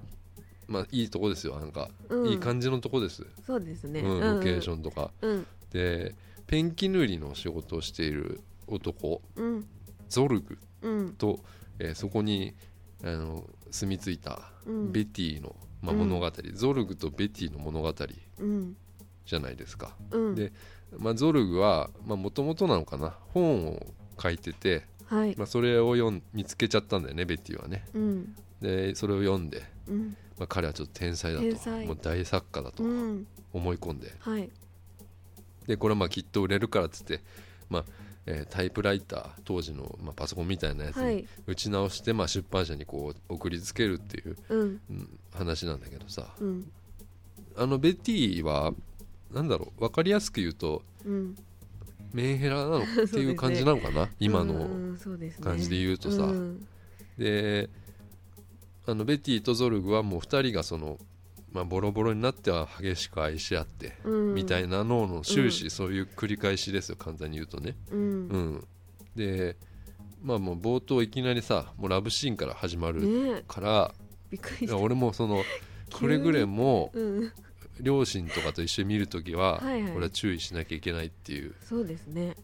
[0.67, 2.29] まあいいとこですよなんか、うん。
[2.29, 4.01] いい感じのとこです、そうですね。
[4.01, 5.47] うん、ロケーシンョンとか、うん。
[5.71, 6.15] で
[6.47, 9.67] ペンキ塗りの仕事をしている男うん。
[10.09, 11.13] ゾルグうん。
[11.15, 11.41] と、
[11.79, 12.55] えーそこに
[13.05, 14.93] あの住み着いたうん。
[14.93, 15.99] ベティの、まあ、うん。
[16.09, 17.95] 物語、ゾルグとベティの物語
[18.39, 18.77] うん。
[19.27, 19.95] じゃないですか。
[20.11, 20.35] うん。
[20.35, 20.53] で
[20.97, 23.15] まあ、ゾルグはもともとなのかな。
[23.35, 25.35] 本を書いてて、はい。
[25.37, 27.85] まあ、それを読ん見つけちゃったんだよねベッティはね。
[27.95, 28.37] うん。
[28.61, 30.17] でそれを読んで、うん。
[30.39, 33.27] まあ、彼はちょっと天才だともう大作家だとうん。
[33.53, 34.15] 思い込んで。
[34.21, 34.51] はい。
[35.67, 37.21] でこれはまあきっと売れるからっつって、
[37.69, 37.85] まあ
[38.27, 41.27] えータイプライター当時の、まあ、パソコンみたいなやつにはい。
[41.47, 44.81] 打ち直して、まあ、出版社にこう送りつけるっていう、うん。
[44.91, 46.35] うん話なんだけどさ。
[46.41, 46.71] うん。
[47.57, 48.73] あのベティは
[49.33, 51.37] なんだろう分かりやすく言うとうん
[52.13, 54.69] メンヘラなのっていう感じなのかな、 今の
[55.41, 56.25] 感じで言うとさ。
[56.25, 56.67] うん。
[57.19, 57.69] で
[58.87, 60.99] あのベティとゾルグはもう2人がその、
[61.53, 64.35] まあ、ボロボロになっては激しく愛し合って、うん。
[64.35, 67.77] みたいなのの終始そういう繰り返しですよ簡単に言うとね。
[67.91, 68.01] うん。
[68.01, 68.05] う
[68.39, 68.65] ん、
[69.15, 69.57] で
[70.23, 73.95] まあもう冒頭いきなりさもうラブシーンから始まるから、
[74.75, 75.45] 俺もその
[75.93, 77.33] くれぐれもうん
[77.81, 79.93] 両親とかと一緒に見るときははいはい。
[79.93, 81.55] これは注意しなきゃいけないっていう。
[81.63, 82.29] そうですね。
[82.29, 82.39] だか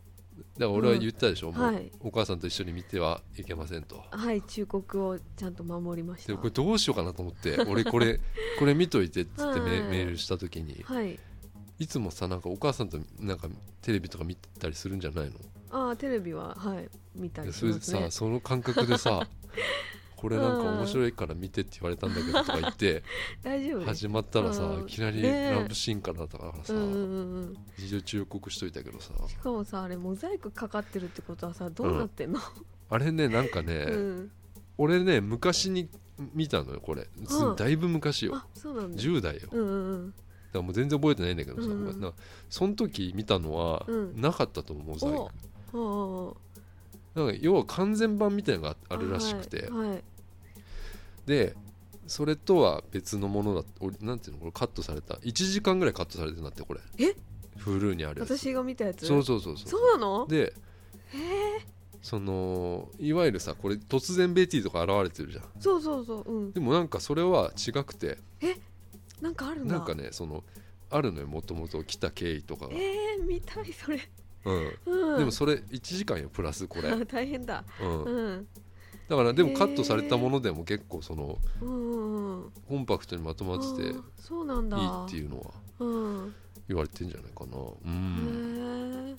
[0.58, 1.90] ら俺は言ったでしょ、もうはい。
[2.00, 4.02] お母さんと一緒に見てはいけませんと。
[4.10, 6.32] はい忠告をちゃんと守りました。
[6.32, 8.20] でこれどうしようかなと思って俺これ
[8.58, 11.18] これ見といてっつってメ,、ールした時にはい。
[11.78, 13.48] いつもさなんかお母さんとなんか
[13.82, 15.32] テレビとか見たりするんじゃないの？
[15.70, 19.26] ああテレビははい見たりしでそれでさ、その感覚でさ
[20.24, 23.02] これなんか面白いから見てって言われたんだけどとか言って
[23.44, 23.84] 大丈夫？
[23.84, 24.82] 始まったらさうん。
[24.84, 27.56] いきなりラブシーンからだからさうんうんうんうん。
[27.76, 29.12] 一応忠告しといたけどさ。
[29.28, 32.40] しかもさあれモザイクかかってるってことはさどうなってんの、
[32.88, 34.30] あれねなんかね、 うん。
[34.78, 35.90] 俺ね昔に
[36.32, 37.06] 見たのよこれ。
[37.58, 38.36] だいぶ昔よ。
[38.36, 39.02] あそうなんだ。
[39.02, 39.40] 10代よ。
[39.42, 39.74] だかうんうん。
[39.74, 40.14] うん
[40.54, 42.14] らもう全然覚えてないんだけどさ、うんうんな
[42.48, 44.18] その時見たのはうん。
[44.18, 46.34] なかったと思うモザイク。
[47.14, 50.04] なんか要は完全版みたいなのがあるらしくて、はい、はい
[51.26, 51.54] で
[52.06, 55.14] それとは別のものだ俺なんていうのこれカットされた。
[55.14, 56.80] 1時間ぐらいカットされてるんだってこれ。
[56.98, 57.16] え？
[57.56, 58.36] フルーにあるやつ。
[58.38, 59.06] 私が見たやつ？
[59.06, 59.68] そうそうそうそう。
[59.68, 60.26] そうなの？
[60.26, 60.52] で
[62.02, 65.44] そのいわゆるさこれ突然ベティとか現れてるじゃん。
[65.58, 66.52] そうそうそううん。
[66.52, 68.18] でもなんかそれは違くて。
[69.22, 69.78] なんかあるんだ。
[69.78, 70.44] なんかねその
[70.90, 73.98] あるのよもともと来た経緯とかが、えー、見たいそれ。
[74.44, 75.18] うん、うん。
[75.18, 77.64] でもそれ1時間よプラスこれ、あ 大変だ。
[77.80, 78.48] うん、うん
[79.08, 85.04] だからでもカットされたものでも結構そのコンパクトにまとまってていいあーそうなんだ。
[85.04, 85.84] っていうのはう
[86.28, 86.34] ん
[86.68, 87.58] 言われてんじゃないかな。
[87.58, 89.08] うへん。
[89.10, 89.14] え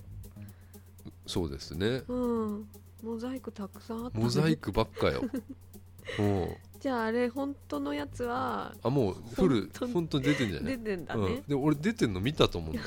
[1.27, 2.01] そうですね。
[2.07, 2.15] う
[2.57, 2.67] ん。
[3.03, 4.23] モザイクたくさんあったね。
[4.23, 5.21] モザイクばっかよ。
[6.19, 6.47] うん。
[6.79, 10.77] じゃああれ本当のやつはあもうフル本当に出てんじゃない？
[10.77, 11.25] 出てんだうん。
[11.35, 12.81] ね、で俺出てんの見たと思うんだ。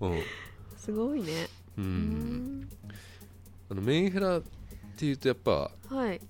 [0.00, 0.20] うん。
[0.78, 1.48] すごいね。
[1.76, 2.68] ううん。
[3.70, 4.40] あのメンヘラ
[4.92, 6.20] っていうとやっぱはい。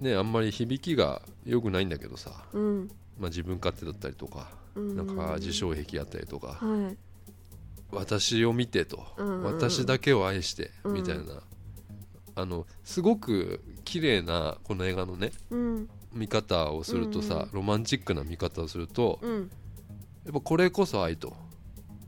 [0.00, 2.90] ねあんまり響きが良くないんだけどさ、うん。
[3.18, 4.96] まあ、自分勝手だったりとかうん。
[4.96, 6.96] なんか自傷癖あったりとかはい。
[7.90, 9.44] 私を見てとうんうんうん。
[9.44, 10.94] 私だけを愛してうん。
[10.94, 11.24] みたいな。
[12.36, 15.88] あのすごく綺麗なこの映画のねうん。
[16.12, 19.50] 見方をするとうんさロマンチックな見方をするとうん。
[20.24, 21.34] やっぱこれこそ愛と。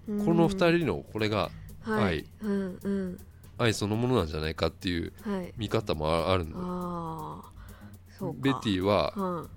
[0.09, 0.25] うん。
[0.25, 1.51] この2人のこれが
[1.81, 2.25] はい。
[2.43, 3.19] うんうん
[3.61, 5.53] 愛そのものなんじゃないかっていうはい。
[5.57, 7.53] 見方もああるんだよああ
[8.19, 8.41] そうか。
[8.41, 9.49] ベティはは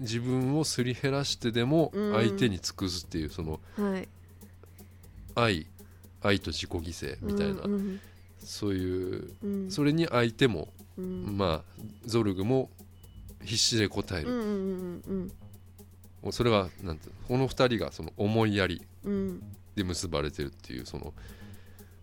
[0.00, 2.12] 自分をすり減らしてでもうん。
[2.14, 4.08] 相手に尽くすっていうそのいはい。
[5.34, 5.66] 愛
[6.22, 8.00] 愛と自己犠牲みたいなうん
[8.38, 9.70] そういううん。
[9.70, 11.36] それに相手もうん。
[11.36, 12.70] まあゾルグも
[13.44, 14.28] 必死で応える。
[14.28, 15.02] うんうん
[16.24, 19.42] うんそれはなんていうのこの2人がその思いやりうんうん。
[19.74, 21.14] で結ばれてるっていうその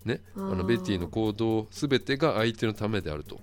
[0.07, 3.39] ねあのベティの行動全てが相手のためであると。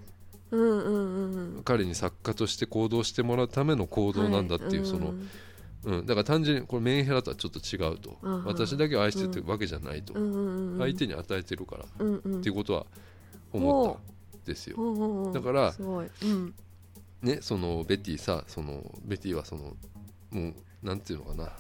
[0.51, 1.63] うんうんうんうん。
[1.65, 4.91] 彼に作家として行動してもらうための行動なんだっていう、はい。
[4.91, 5.29] そのん
[5.85, 8.17] うん、だから単純にこれメンヘラとはちょっと違うと。
[8.47, 12.87] 私だけを愛してるわけじゃないと、うんうんうん相手に与えてるからっうんうんていうことは
[13.53, 13.99] 思っ
[14.33, 14.77] たんですよ。
[14.77, 16.55] ほうほうほうだからうん。
[17.23, 19.77] ねそのベティさそのベティはその
[20.31, 21.53] もうなんていうのかな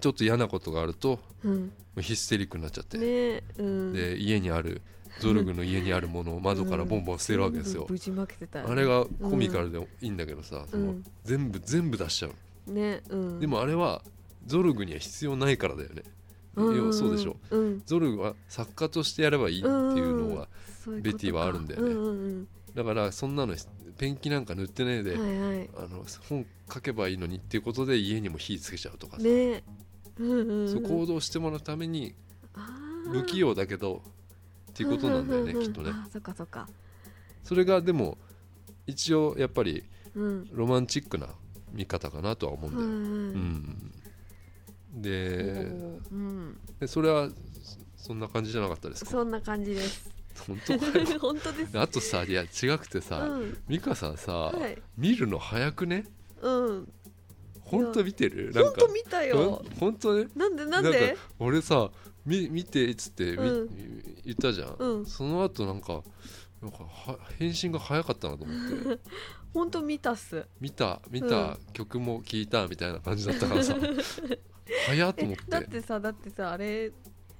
[0.00, 1.72] ちょっと嫌なことがあるとうん。
[2.00, 3.92] ヒステリックになっちゃって、ねうん。
[3.92, 4.82] で家にある
[5.20, 7.86] ゾルグの家にあるものを 窓からボンボン捨てるわけですよ。
[7.88, 12.72] あれがコミカルでいいんだけどさ、そのうん全部全部出しちゃう。
[12.72, 13.40] ねうん。
[13.40, 14.02] でもあれは
[14.46, 16.02] ゾルグには必要ないからだよね、
[16.56, 17.36] うん要はそうでしょ。
[17.50, 17.82] うん。
[17.86, 20.48] ゾルグは作家としてやればいいっていうのは
[20.86, 22.46] ベティはあるんだよね。
[22.74, 23.54] だからそんなの
[23.96, 25.18] ペンキなんか塗ってないで、あ
[25.88, 29.62] の本書けばいいのにっていうことで家にも火つけちゃうとかさ、ね
[30.18, 30.22] そ
[30.78, 32.14] う行動してもらうために
[33.12, 34.02] 不器用だけど
[34.70, 35.92] っていうことなんだよねきっとね。
[36.12, 36.68] そっかそっか。
[37.44, 38.18] それがでも
[38.86, 40.48] 一応やっぱりうん。
[40.52, 41.28] ロマンチックな
[41.72, 42.98] 見方かなとは思うんだよ、ううん。
[44.98, 45.02] ん。
[45.02, 45.70] で
[46.10, 46.58] うん。
[46.80, 47.28] でそれは
[47.96, 49.10] そんな感じじゃなかったですか？
[49.10, 50.10] そんな感じです。
[50.46, 50.78] 本当
[51.18, 51.78] 本当です。
[51.78, 53.58] あとさいや違くてさ、うん。
[53.68, 54.80] 美香さんさ、はい。
[54.96, 56.04] 見るの早くね？
[56.40, 56.92] うん
[57.66, 58.52] 本当見てる？
[58.52, 58.70] なんか。
[58.70, 59.64] 本当見たよ。
[59.78, 60.28] 本当ね。
[60.34, 61.12] なんでなんで？
[61.14, 61.90] か俺さ
[62.24, 63.68] み見てっつって、みうん。
[64.24, 65.06] 言ったじゃん、うん。
[65.06, 66.02] その後なんか
[66.62, 68.56] なんかは返信が早かったなと思っ
[68.96, 69.00] て。
[69.52, 70.46] ほんと見たっす。
[70.60, 73.76] 見た見た、曲も聴いたみたいな感じだったからさ。
[74.88, 76.92] 早っと思っえだっててさだってさあれ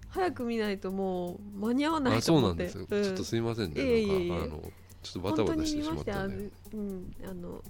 [0.08, 2.64] 早く見ないともう間に合わないあそうと思って。
[2.66, 3.02] なんですよ、うん。
[3.02, 7.62] ちょっとすいませんね、いえなんかあのちょっとバタバタしてしまったねうんあの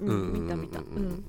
[0.00, 0.80] ううんん見た見た。
[0.80, 1.24] ううんん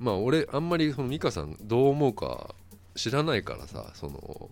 [0.00, 2.54] まあ俺あんまりその美香さんどう思うか
[2.96, 4.50] 知らないからさその、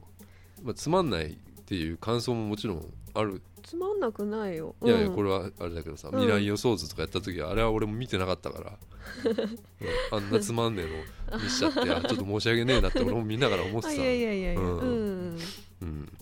[0.62, 4.74] まあ、つまんないっていう感想ももちろんある、つまんなくないよ。
[4.82, 5.14] いやいやうん。
[5.14, 6.20] これはあれだけどさ、うん。
[6.20, 8.78] 未来予想図とかやった時はあれは俺も見てなかったから、
[9.30, 10.84] うんあんなつまんね
[11.30, 14.60] えの見しちゃってあちょっと申し訳ねえなって俺も見ながら思ってたあいやいやいやいや。
[14.60, 14.80] ううんん。
[14.80, 15.38] うん。
[15.82, 16.12] うん、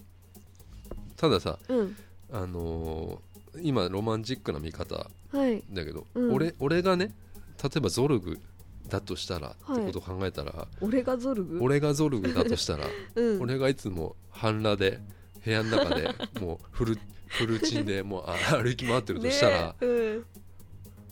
[1.16, 1.96] たださうん。
[2.32, 5.62] あのー今ロマンチックな見方はい。
[5.70, 6.34] だけど、うん。
[6.34, 7.14] 俺俺がね
[7.62, 8.38] 例えばゾルグ
[8.88, 9.82] だとしたら、はい。
[9.82, 11.58] ってことを考えたら俺がゾルグ？
[11.62, 13.40] 俺がゾルグだとしたら、 うん。
[13.42, 15.00] 俺がいつも半裸で
[15.44, 16.08] 部屋の中で
[16.40, 20.24] もうフルフルチンでもうあ歩き回ってるとしたら、ねうん。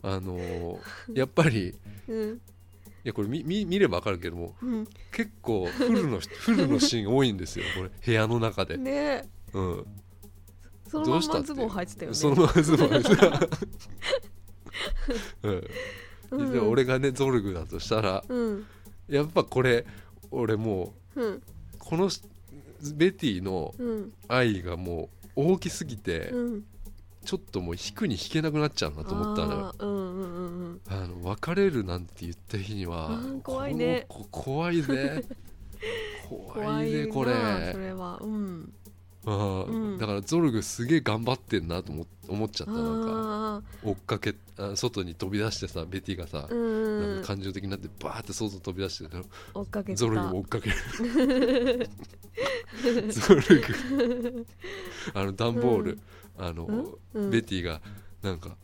[0.02, 0.78] あのー
[1.18, 1.74] やっぱりい
[2.12, 2.40] うん。
[3.02, 4.87] やこれ見見見れば分かるけどもうん。
[5.12, 9.28] 結構フルの フルのシーン多いんですよこれ部屋の中で、ね。
[9.52, 9.87] うん、
[10.88, 11.52] そのどうしたって？
[11.54, 12.16] まんまズボン履いてたよね。
[12.16, 12.90] そのままズボン
[15.42, 15.64] うん
[16.37, 18.66] うんで俺がねゾルグだとしたらうん。
[19.09, 19.85] やっぱこれ
[20.31, 21.42] 俺もううん。
[21.79, 22.11] この
[22.94, 24.12] ベティのうん。
[24.29, 26.64] 愛がもう大きすぎて、うん。
[27.25, 29.75] ちょっともう引くに引けなくなっちゃうなと思ったのよ。
[30.88, 34.07] あの別れるなんて言った日にはうん 怖いね。
[34.31, 35.25] 怖いね
[36.29, 37.33] 怖いねこれ。
[37.33, 38.18] なそれは。
[38.23, 38.73] うん。
[39.27, 39.64] あ
[39.99, 43.09] だからゾルグすげえ頑張ってんなと思思っちゃったなんか。
[43.09, 44.35] あ追っかけあ
[44.77, 49.17] 外に飛び出してさベティがさん感情的になってバーって外飛び出して
[49.55, 51.88] 追っかけゾルグも追っかける。
[53.12, 54.47] ゾルグ
[55.14, 55.99] あの段ボール、
[56.38, 57.31] あの、うん？
[57.31, 57.81] ベティが
[58.23, 58.57] なんか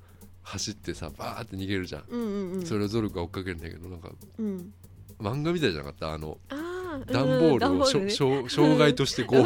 [0.43, 2.67] 走ってさバーって逃げるじゃん、うんうんうん。
[2.67, 4.73] それをゾルグが追っかけるんだけどなんかうん。
[5.21, 6.13] 漫画みたいじゃなかった？
[6.13, 8.11] あのあー段ボールをしょ、ね。
[8.11, 9.43] しょ障害としてこう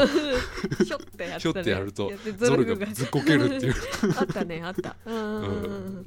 [0.85, 1.39] ひょってやったね。
[1.39, 2.87] ひょってやるとゾルグが。
[2.87, 3.75] ずっこけるっていう、
[4.17, 4.97] あったねあった。
[5.07, 6.07] うん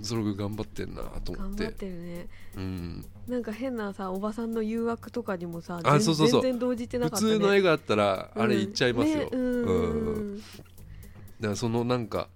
[0.00, 1.64] ゾルグ頑張ってんなと思って。
[1.64, 2.28] 頑張ってるね。
[2.56, 6.42] うん、なんか変なさおばさんの誘惑とかにもさあ全そうそうそう。
[6.42, 7.32] 全然動じてな普かったね。
[7.32, 10.38] 通の絵があったらあれ言っちゃいますよ、ねうん。
[10.38, 12.28] だからそのなんか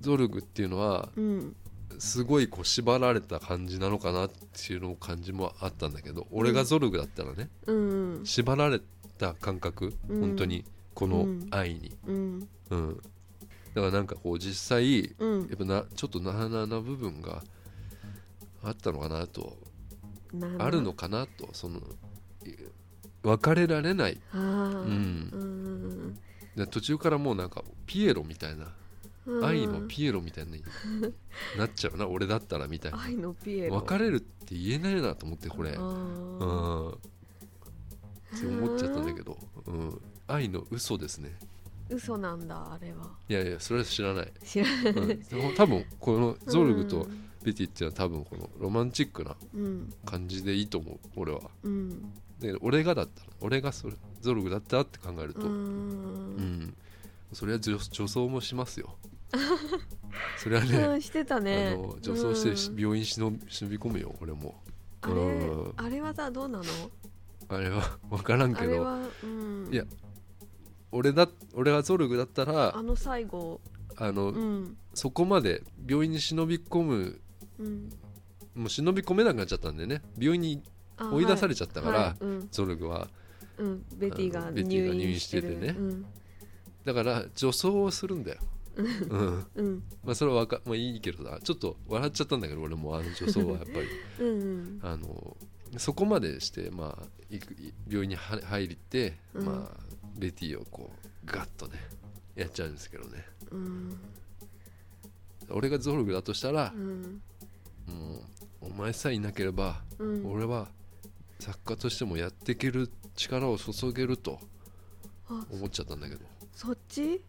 [0.00, 1.56] ゾルグっていうのはうん
[2.02, 7.76] すごいこう縛られた感じなのかなっていうのを感じもあったんだけど俺がゾルグだったらね、うん。
[7.76, 8.80] うん縛られ
[9.18, 10.20] た感覚、うん。
[10.20, 12.48] 本当にこの愛に、うん。
[12.70, 12.96] うん。
[12.96, 15.40] だからなんかこう実際うん。
[15.42, 17.44] やっぱなちょっとなあなあな部分が
[18.64, 19.56] あったのかなと。
[20.58, 21.82] あるのかなとそのい
[23.22, 24.20] 別れられない。
[24.34, 26.18] うん。
[26.68, 28.70] 途中からもうなんかピエロみたいな、うん
[29.42, 30.62] 愛のピエロみたいに
[31.56, 33.00] なっちゃうな俺だったらみたいな。
[33.02, 33.76] 愛のピエロ。
[33.76, 35.74] 別れるって言えないなと思ってこれ。
[35.76, 36.88] あうーん。
[36.90, 36.94] っ
[38.40, 41.36] て思っちゃったんだけど、うん、愛の嘘ですね。
[41.90, 43.10] 嘘なんだあれは。
[43.28, 44.92] いやいやそれは知らない、知らない。
[44.92, 47.28] うん、でも多分このゾルグとうん。
[47.44, 49.92] ベティっていうのは多分このロマンチックなうん。
[50.04, 51.40] 感じでいいと思う俺は。
[51.62, 52.12] うん。
[52.38, 56.74] で俺がだったら俺がそれゾルグだったって考えると、ううんん。
[57.32, 58.96] それは女女装もしますよ
[60.36, 61.74] それはね、うんしてたね。
[61.74, 64.62] あの女装して病院忍び忍び込むよ俺も。
[65.00, 65.72] あれうん。
[65.76, 66.64] あれはさどうなの？
[67.48, 68.82] あれは分からんけど。
[69.24, 69.68] うん。
[69.72, 69.84] いや
[70.90, 73.60] 俺だ俺がゾルグだったらあの最後。
[73.96, 74.76] あの、うん。
[74.94, 77.20] そこまで病院に忍び込む
[77.58, 77.90] うん。
[78.54, 80.02] もう忍び込めなくなっちゃったんでね。
[80.18, 80.62] 病院に
[80.96, 82.24] あ追い出されちちゃったから、はい。
[82.24, 82.48] うん。
[82.50, 83.08] ゾルグは。
[83.56, 83.84] うん。
[83.96, 85.74] ベティがあのベティ入が入院院してててね。
[85.78, 86.04] うん。
[86.84, 88.38] だから女装をするんだよ、
[88.76, 89.46] うん。
[89.54, 89.82] うん。
[90.04, 93.86] まあ、それはわか、まあ、いいけどさちょっと笑っちゃったんだけど俺もあの女装はやっぱり。
[94.24, 94.80] うん。
[94.82, 95.36] あの
[95.78, 97.06] そこまでして、まあ、
[97.88, 99.46] 病院には入りって、うん。
[99.46, 99.80] まあ、
[100.18, 101.74] ベティをこうガッとね
[102.34, 103.24] やっちゃうんですけどね。
[103.50, 103.98] うん。
[105.50, 107.22] 俺がゾルグだとしたらう、ん。
[107.86, 108.16] も
[108.62, 110.30] うお前さえいなければ、うん。
[110.30, 110.68] 俺は
[111.38, 114.38] 作家としてもやっていける力を注げると
[115.28, 116.20] あ思っちゃったんだけど。
[116.54, 117.14] そっち？
[117.14, 117.20] い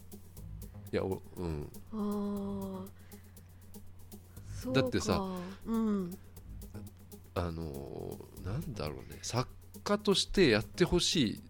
[0.96, 1.70] やおうん。
[1.94, 2.86] あ
[4.70, 5.36] あだってさか
[5.66, 6.18] うん。
[7.36, 9.20] あのーなんだろうね。
[9.22, 9.50] 作
[9.84, 11.42] 家としてやってほし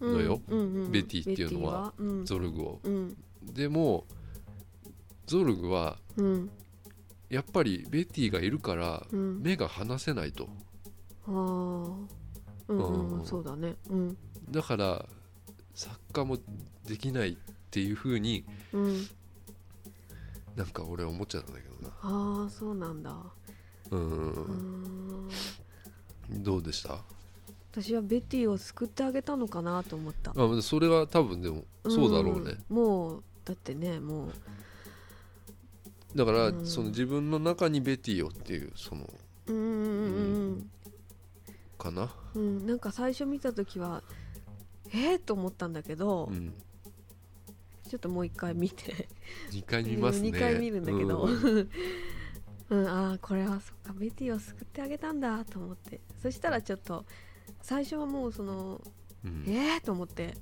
[0.00, 0.40] いのよ。
[0.48, 0.90] うんうんうん。
[0.90, 2.24] ベティっていうのはうん。
[2.24, 2.80] ゾルグを。
[2.82, 3.16] うん。
[3.42, 4.04] でも
[5.26, 6.50] ゾルグはうん。
[7.30, 9.40] やっぱりベティがいるからうん。
[9.42, 10.48] 目が離せないと。
[11.28, 12.08] あうん
[12.68, 13.26] うん、うん。
[13.26, 13.76] そうだね。
[13.88, 14.16] うん。
[14.50, 15.06] だから
[15.74, 16.38] 作家も
[16.86, 17.36] できないっ
[17.76, 19.06] ていう風にうん。
[20.56, 21.94] なんか俺は思っちゃったんだけどな。
[22.00, 23.14] ああそうなんだ。
[23.90, 24.30] うん。
[24.32, 27.04] うーんどうでした？
[27.70, 30.30] 私はベティを救ってあげたのかなと思った。
[30.30, 34.30] あそれは多分でもそうだろうね、んもうだってねも
[36.14, 36.66] だから、うん。
[36.66, 39.02] その自分の中にベティをっていうその
[39.48, 40.70] ううんうんうん。
[41.76, 42.66] かな、うんうん。
[42.66, 44.02] なんか最初見た時は
[44.94, 46.54] えー、と思ったんだけど、うん、
[47.88, 49.08] ちょっともう一回見て。
[49.50, 50.30] 2回見ますね。
[50.30, 51.28] 2回見るんだけど、う
[52.70, 56.00] うんんああこれはそっかベティを救ってあげたんだと思って。
[56.20, 57.04] そしたらちょっと
[57.62, 58.80] 最初はもうその
[59.24, 59.44] うん。
[59.48, 60.34] えー、と思って。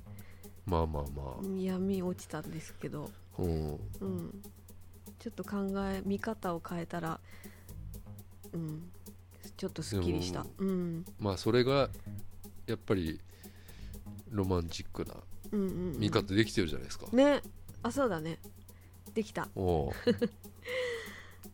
[0.65, 4.41] まあまあまあ、闇落ちたんですけど、うん、うん、
[5.19, 7.19] ちょっと考え見方を変えたら、
[8.51, 8.91] うん、
[9.57, 10.45] ちょっとすっきりした。
[10.57, 11.05] うん。
[11.19, 11.89] まあそれが
[12.65, 13.21] やっぱり
[14.29, 15.15] ロマンチックな
[15.51, 17.41] 見方できてるじゃないですか、ね。
[17.83, 18.39] あそうだね。
[19.13, 19.47] できた。
[19.55, 19.91] おう。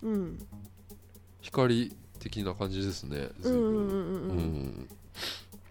[0.07, 0.39] うん。
[1.41, 4.89] 光的な感じですねうんうんうんうん、うん。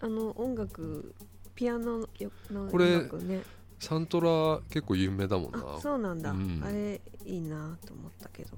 [0.01, 1.13] あの音楽
[1.55, 2.07] ピアノ
[2.49, 3.43] の音楽ね。
[3.79, 5.75] サントラ結構有名だもんな。
[5.77, 6.61] あそうなんだ、うん。
[6.63, 8.57] あれいいなと思ったけど。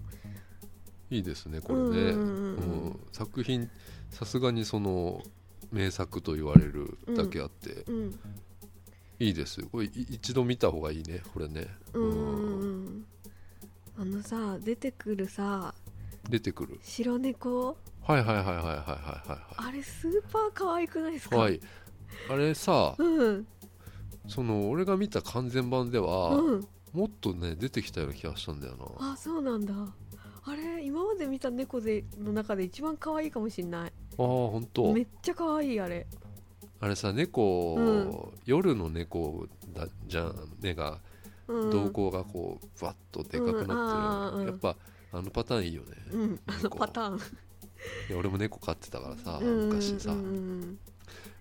[1.10, 2.88] いいですねこれね、うんうんうんうん。
[2.88, 3.00] うん。
[3.12, 3.70] 作品
[4.10, 5.22] さすがにその
[5.72, 8.20] 名作と言われるだけあって、うん
[9.20, 9.62] いいです。
[9.62, 11.22] よこれい一度見た方がいいね。
[11.34, 13.06] これね、うん。
[13.98, 15.74] あのさ出てくるさ
[16.30, 16.80] 出てくる。
[16.82, 17.78] 白猫？
[18.02, 18.72] はいはいはいはいはいはい
[19.30, 21.38] はあれスーパー可愛くないですか？
[21.38, 21.62] いはい。
[22.30, 23.48] あれさうん。
[24.28, 26.68] その俺が見た完全版では、うん。
[26.94, 29.12] もっとね出てきたような気がしたんだよな。
[29.14, 29.74] あそうなんだ。
[30.46, 33.94] あれ今まで見た猫での中で一番可愛いかもしんない。
[34.18, 36.06] ああ本当めっちゃ可愛いあれ
[36.84, 38.40] あれさ猫、うん。
[38.44, 41.00] 夜の猫だじゃん目が
[41.48, 41.70] うん。
[41.72, 44.76] 瞳孔がこうバッとでかくなってる、やっぱ
[45.14, 46.40] あのパターンいいよね、うん。
[46.46, 47.18] あの猫パターン。
[48.10, 50.80] いや俺も猫飼ってたからさうん昔さ、うんうん。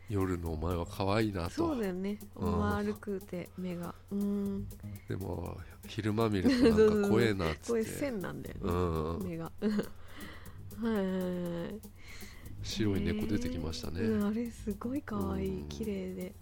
[0.09, 1.51] 夜のお前は可愛いなと。
[1.51, 2.20] そうだよね。
[2.36, 2.59] うん。
[2.61, 3.93] 丸くて目が。
[4.12, 4.68] うん。
[5.09, 5.57] でも
[5.88, 7.82] 昼間見るとなんか怖えなっって。
[7.82, 9.18] 線なんだようん。
[9.24, 9.51] ね目が。
[10.80, 11.80] はいはいはい
[12.62, 15.60] 白い猫出てきましたね、うん、あれすごい可愛うん。
[15.60, 16.34] い綺麗で。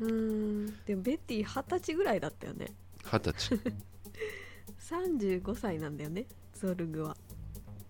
[0.00, 0.66] うん。
[0.84, 2.72] でもベッティ二十歳ぐらいだったよね。
[3.04, 3.60] 二十歳。
[4.78, 7.16] 35歳なんだよねゾルグは。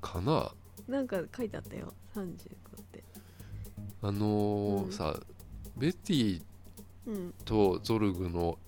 [0.01, 0.53] かな？
[0.89, 2.35] なんか書いてあったよ35っ
[2.93, 3.05] て。
[4.03, 4.93] あのーうん。
[4.93, 5.19] さ
[5.77, 6.43] ベティ
[7.07, 7.35] うん。
[7.45, 8.59] とゾルグの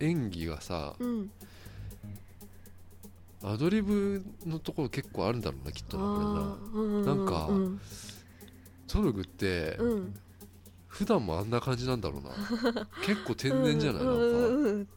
[0.00, 1.30] 演技がさうん
[3.44, 6.18] アドリブのところ結構あるんだろうなきっとなこ
[6.74, 6.82] れな。
[6.82, 7.80] うんなんかうん。
[8.86, 10.14] ゾルグってうん。
[10.88, 12.30] 普段もあんな感じなんだろうな。
[13.04, 14.28] 結構天然じゃない、うんうんなん
[14.58, 14.68] か。
[14.68, 14.88] うん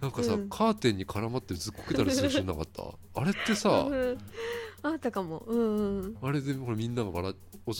[0.00, 0.48] なんかさ、うん。
[0.50, 2.82] カーテンに絡まってずっこけたりするシーンなかった？
[3.14, 4.18] あれってさ、うん
[4.82, 5.38] あったかも。
[5.46, 6.16] うんうん。
[6.20, 7.34] あれでほらみんなが笑っ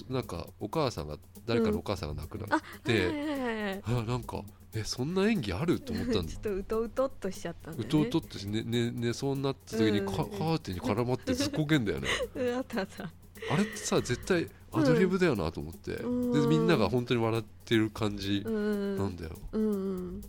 [0.09, 3.83] なんかお母さんが誰かのお母さんが亡くなっあて、はいはいはいはい。
[3.85, 4.43] あなんか
[4.77, 5.79] えそんな演技ある？
[5.81, 6.33] と思ったんだ。
[6.33, 7.89] ちょっとうとうとっとしちゃったんだよね。
[7.89, 10.07] うとうとってねね寝そうになった時にうん。
[10.07, 12.09] カ,、カーテンに絡まってずっこけんだよね。
[12.35, 13.05] うんあったあった。
[13.05, 16.33] あれってさ絶対アドリブだよなと思って、うん。
[16.33, 18.97] でみんなが本当に笑ってる感じうん。
[18.97, 19.75] なんだよ、うんう
[20.17, 20.23] ん。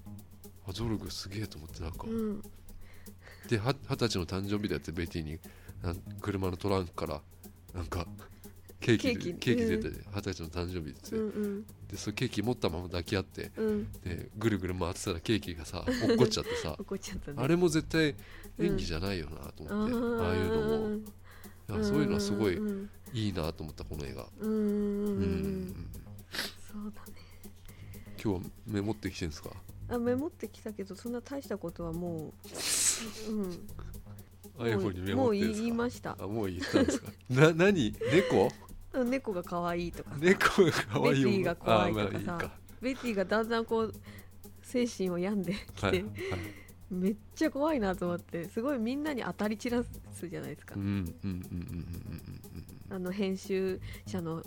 [0.67, 2.41] あゾルグすげえと思ってなんか、うん。
[3.47, 5.39] では二十歳の誕生日だってベティに
[6.21, 7.21] 車のトランクから
[7.73, 8.05] なんか
[8.79, 9.33] ケーキケーキ。
[9.35, 13.91] ケーキ出て二十歳の誕生日って、うんうんでそのケーキ持ったまま抱き合ってうん。
[14.01, 17.37] でぐるぐる回ってたらケーキがさ 落っこっちゃってさ怒っちゃったね。
[17.41, 18.15] あれも絶対
[18.59, 20.95] 演技じゃないよなと思って、ああいうのも。
[20.97, 21.01] い
[21.79, 25.89] やそういうのはすごいうんいいなと思ったこの映画、うんうんうんううんん
[26.71, 27.13] そうだね。
[28.23, 29.49] 今日はメモってきてるんですか？
[29.89, 32.33] あメモってきたけどそんな大したことはも
[33.27, 36.15] う、うん、もう言いました。
[36.19, 37.11] あもう言ったんですか？
[37.29, 37.93] な何？
[38.11, 38.43] 猫？
[38.43, 38.49] うん
[39.03, 40.17] 猫が可愛いとかさ。
[40.19, 42.09] 猫が可愛いベティが怖いとかさ。
[42.09, 42.51] あまあいいか。
[42.81, 43.93] ベティがだんだんこう
[44.61, 46.11] 精神を病んできて、はい、はい。
[46.89, 49.83] めっちゃ怖いなと思ってすごいみんなに当たり散ら
[50.13, 51.39] すじゃないですか、うんうんうんうんうんうん。
[52.89, 54.43] うんあの編集者の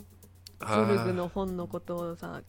[0.61, 2.41] あゾルグーの本のことをさ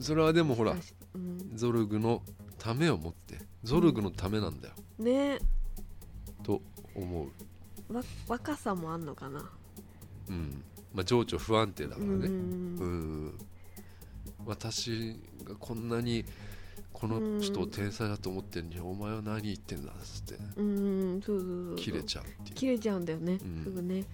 [0.00, 0.76] それはでもほら
[1.14, 2.22] うん、ゾルグの
[2.58, 5.38] ためを持ってゾルグのためなんだよ、ね。
[6.44, 6.62] と
[6.94, 7.28] 思
[7.88, 7.94] う。
[7.94, 9.50] わ若さもあんのかな。
[10.28, 10.62] うん
[10.94, 12.20] まあ情緒不安定だからうん。
[12.20, 13.34] ねうん。
[14.46, 16.24] 私がこんなに
[16.92, 20.38] この人を天才だと思ってんのにお前は何言ってんだっつって。
[20.56, 21.20] うん。
[21.22, 22.54] そうそうそう切れちゃうっていう。
[22.54, 23.64] 切れちゃうんだよね、うん。
[23.64, 24.04] すぐね。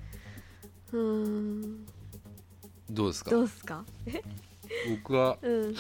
[0.93, 1.87] うーん。
[2.91, 3.31] どうですか？
[3.31, 3.85] どうっすか？
[4.91, 5.75] 僕はうん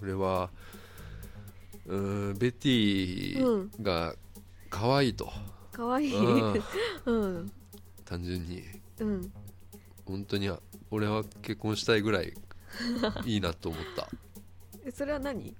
[0.00, 0.50] これは
[1.86, 4.14] うーんベティが
[4.70, 5.30] 可愛いと、
[5.70, 6.12] かわい。
[6.12, 7.52] うん。
[8.04, 8.64] 単純に。
[9.00, 9.32] うん
[10.06, 10.50] 本当に
[10.90, 12.34] 俺は結婚したいぐらい
[13.24, 14.08] いいなと思った。
[14.84, 15.54] えそれは何？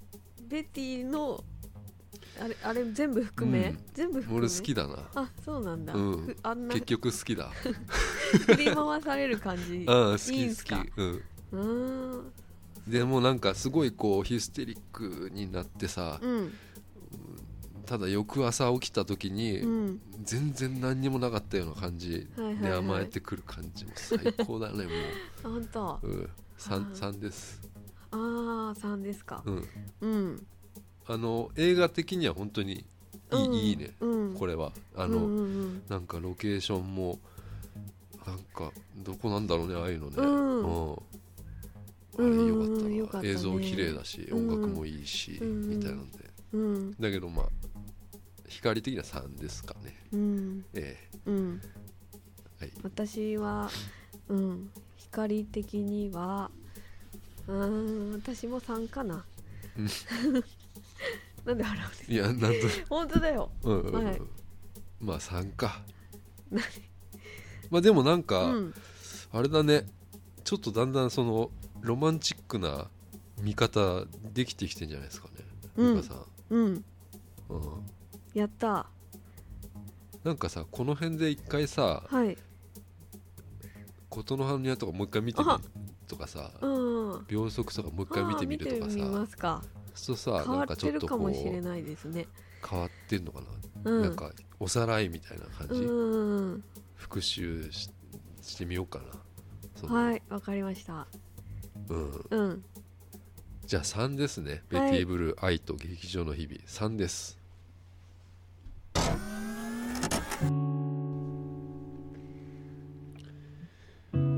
[0.48, 1.42] ベティの
[2.40, 3.78] あれあれ全部含め、うん。
[3.94, 4.46] 全部含め？
[4.46, 5.08] 俺好きだな。
[5.14, 6.26] あそうなんだ、うん。
[6.26, 6.74] ふあんな？
[6.74, 7.48] 結局好きだ。
[8.46, 9.76] 振り回される感じ？
[9.78, 10.90] うん好き好き。
[10.96, 11.22] うん。
[11.52, 12.32] うーん。
[12.86, 16.52] でもなんかすごいこうヒステリックになってさうん
[17.86, 20.00] ただ翌朝起きた時に、うん。
[20.22, 22.26] 全然何にもなかったような感じ
[22.62, 24.90] で甘えてくる感じも最高だねも
[25.42, 25.98] あ 本当。
[26.02, 26.28] う、うん、あ
[26.58, 27.60] 3, ー3です、
[28.10, 29.42] ああ三ですか。
[29.44, 29.68] うん、
[30.00, 30.46] うん。
[31.06, 33.54] あの映画的には本当にいい,、うん。
[33.54, 33.94] いいね。
[34.00, 34.34] うん。
[34.34, 34.72] これは。
[34.96, 37.18] あの、うんうんなんかロケーションも
[38.26, 40.94] なんかどこなんだろうねああいうのね、うん。
[42.16, 42.84] うん。
[42.86, 43.28] あれよかったな、ね。
[43.30, 44.50] 映像綺麗だしうん。
[44.50, 45.68] 音楽もいいし、うん。
[45.68, 46.30] みたいなんで。
[46.52, 46.90] うん。
[46.92, 47.46] だけどまあ
[48.48, 49.94] 光的には3ですかね。
[50.12, 50.64] うん。
[50.74, 51.60] えうん。
[52.60, 52.72] えはい。
[52.82, 53.70] 私は
[54.28, 54.70] うん。
[54.96, 56.50] 光的には
[57.46, 59.24] うーん私も3かな。
[59.76, 59.88] うん。
[61.44, 62.48] なんで笑うんですいやなんと。
[62.88, 63.50] 本当だよ。
[63.62, 64.04] うんうんうん。
[64.04, 64.20] はい。
[65.00, 65.84] まあ3か。
[67.70, 68.74] まあでもなんか、うん。
[69.32, 69.86] あれだね。
[70.44, 72.88] ちょっとだんだんそのロマンチックな
[73.40, 75.44] 見方できてきてんじゃないですかね。
[75.76, 75.94] うん。
[75.96, 76.84] 美香さん、うん。
[77.48, 77.86] うん、
[78.34, 78.86] やった。
[80.22, 82.36] なんかさこの辺で一回さはい。
[84.08, 85.64] 琴の葉の庭とかもう一回見てみある
[86.06, 87.24] とかさうん。
[87.26, 89.62] 秒速とかもう一回見てみるとかあー見てみさますか。
[89.94, 92.26] そうするとさ変わっなんかちょてるかっとこうもしれないですね。
[92.68, 94.02] 変わってんのかな、うん。
[94.02, 96.64] なんかおさらいみたいな感じ、うん
[96.94, 97.90] 復習し
[98.40, 99.04] してみようかな。
[99.76, 99.94] その。
[99.94, 101.06] はいわかりました。
[101.88, 102.64] うん、うん。
[103.66, 104.62] じゃあ3ですね。
[104.70, 106.56] ベテはいィ・ブルー愛と劇場の日々。
[106.66, 107.38] 3です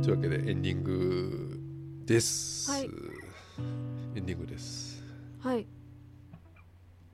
[0.07, 1.61] というわけでエンディング
[2.05, 2.85] です、はい。
[2.85, 5.03] エンディングです。
[5.41, 5.67] はい。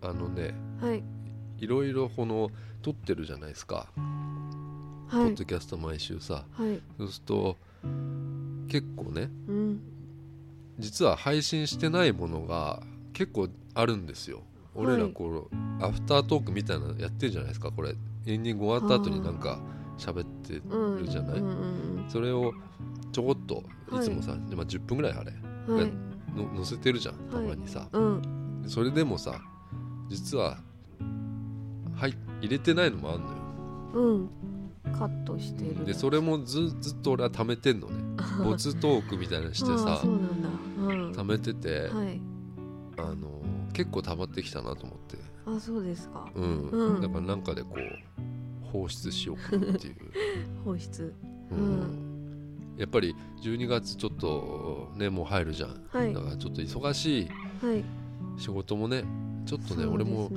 [0.02, 1.02] あのねはい。
[1.58, 2.50] いろいろこの
[2.82, 5.08] 撮ってるじゃないですか、はい。
[5.08, 6.44] ポッドキャスト毎週さ。
[6.52, 6.82] はい。
[6.98, 7.56] そうすると
[8.68, 9.80] 結構ねうん。
[10.78, 12.82] 実は配信してないものが
[13.14, 14.42] 結構あるんですよ
[14.74, 17.70] 俺らこう、アフタートークみたいなのやってるじゃないですか。
[17.70, 17.94] これ
[18.26, 19.60] エンディング終わった後になんか
[19.98, 22.52] 喋ってうんるじゃない、うんうんそれを
[23.12, 25.32] ちょこっとはいいつもさ、でまあ10分ぐらいあれ
[25.68, 25.92] うんはい。
[26.34, 28.64] の載せてるじゃんたまにさ、うん。
[28.66, 29.40] それでもさ
[30.08, 30.58] 実は
[31.94, 33.36] はい入れてないのもあんのよ。
[33.94, 34.30] うん。
[34.92, 35.84] カットしてる。
[35.84, 38.02] でそれもずずっと俺は貯めてんのね。
[38.42, 41.12] ボツトークみたいなのしてあさうん。
[41.12, 42.20] 貯めてて、はい。
[42.98, 43.41] あの
[43.72, 45.16] 結構溜まってきたなと思って。
[45.46, 46.28] あそうですか。
[46.34, 47.00] うん、うん。
[47.00, 49.96] だからなんかでこう放出しようかなっていう、
[50.64, 51.14] 放出。
[51.50, 52.12] ううん。
[52.76, 56.14] やっぱり12月ちょっとねもう入るじゃん、はい。
[56.14, 57.28] だからちょっと忙しい
[57.64, 57.84] はい。
[58.38, 59.04] 仕事もね
[59.44, 60.30] ちょっとねそう俺も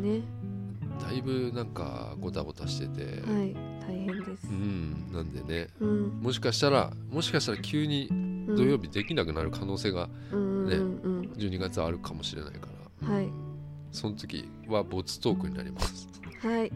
[0.99, 3.53] だいぶなんかごたごたしてて、はい。
[3.88, 4.47] 大変です。
[4.49, 5.11] うん。
[5.13, 6.07] なんでねうん。
[6.21, 11.31] もしかしたらもしかしたら急にうん土曜日できなくなる可能性がうんねうんうん。
[11.38, 12.67] 12月あるかもしれないから、
[13.02, 13.30] はい。
[13.91, 16.08] その時はボツトークになります、
[16.41, 16.72] はい。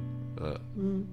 [0.78, 1.08] うん。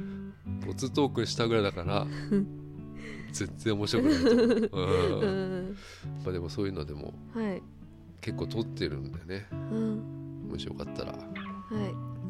[0.00, 0.60] うん。
[0.66, 2.06] ボツトークしたぐらいだから
[3.32, 4.84] 全然面白くないと思
[5.20, 5.76] う、ん。
[6.24, 7.62] まあ、でもそういうのでもはい。
[8.20, 9.46] 結構撮ってるんでね。
[9.52, 10.48] うん。
[10.50, 11.22] もしよかったら、はい。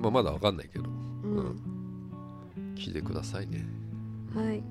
[0.00, 0.84] まあ、まだわかんないけど。
[0.88, 1.56] うん。
[2.74, 3.64] 聞いてくださいね。
[4.34, 4.62] はい。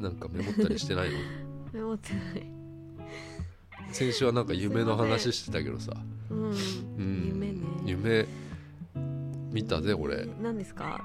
[0.00, 1.18] なんかメモったりしてないの？
[1.72, 2.46] メモってない
[3.94, 5.92] 先週はなんか夢の話してたけどさ、
[6.28, 6.50] うん。
[6.50, 8.26] うん、夢ね夢
[9.52, 10.26] 見たぜ俺。
[10.42, 11.00] 何ですか？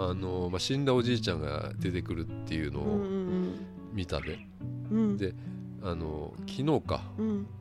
[0.00, 3.54] あの、まあ、死んだおじいちゃんが出てくるっていうのをん
[3.92, 4.48] 見たね、
[4.90, 5.32] うんうんで
[5.80, 7.02] あの昨日か。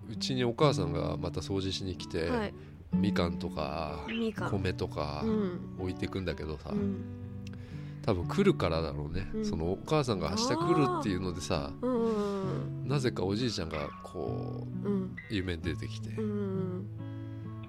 [0.09, 2.53] うちにお母さんがまた掃除しに来て、はい。
[2.93, 4.07] みかんとか
[4.49, 5.59] 米とかうん。
[5.79, 7.03] 置いてくんだけどさ、うん
[8.03, 9.45] 多分来るからだろうね、うん。
[9.45, 12.85] そのお母さんが明日来るっていうのでさうん。
[12.85, 15.15] なぜかおじいちゃんがこううん。
[15.29, 16.85] 夢に出てきて、うん。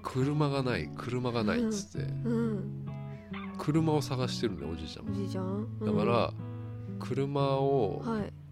[0.03, 2.85] 車がない車がないっつって、うん。
[3.57, 5.78] 車を探してるんだよおじいちゃんおじいちゃん？
[5.80, 6.32] だから、
[6.99, 8.03] 車を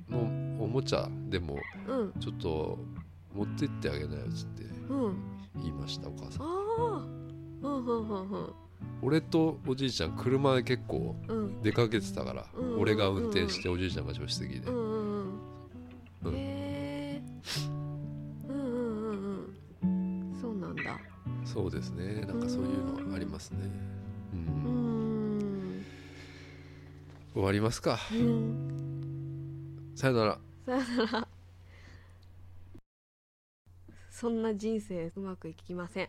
[0.08, 1.58] のおもちゃでも
[1.88, 2.12] うん。
[2.20, 2.78] ちょっと
[3.34, 5.16] 持ってってあげなよっつってうん。
[5.56, 6.46] 言いましたお母さん
[9.02, 11.16] 俺とおじいちゃん車で結構
[11.62, 15.22] 出かけてたから、うん、俺が運転しておじいちゃんが助手席で、うん
[16.24, 17.22] うん、へえ
[18.48, 20.38] うんうんうんうん。
[20.40, 20.98] そうなんだ。
[21.44, 22.20] そうですね。
[22.26, 23.58] なんかそういうのありますね。
[24.32, 25.84] うん。
[27.34, 27.98] 終わりますか、
[29.94, 30.38] さよなら。
[30.66, 31.28] さよなら。
[34.10, 36.08] そんな人生うまくいきません。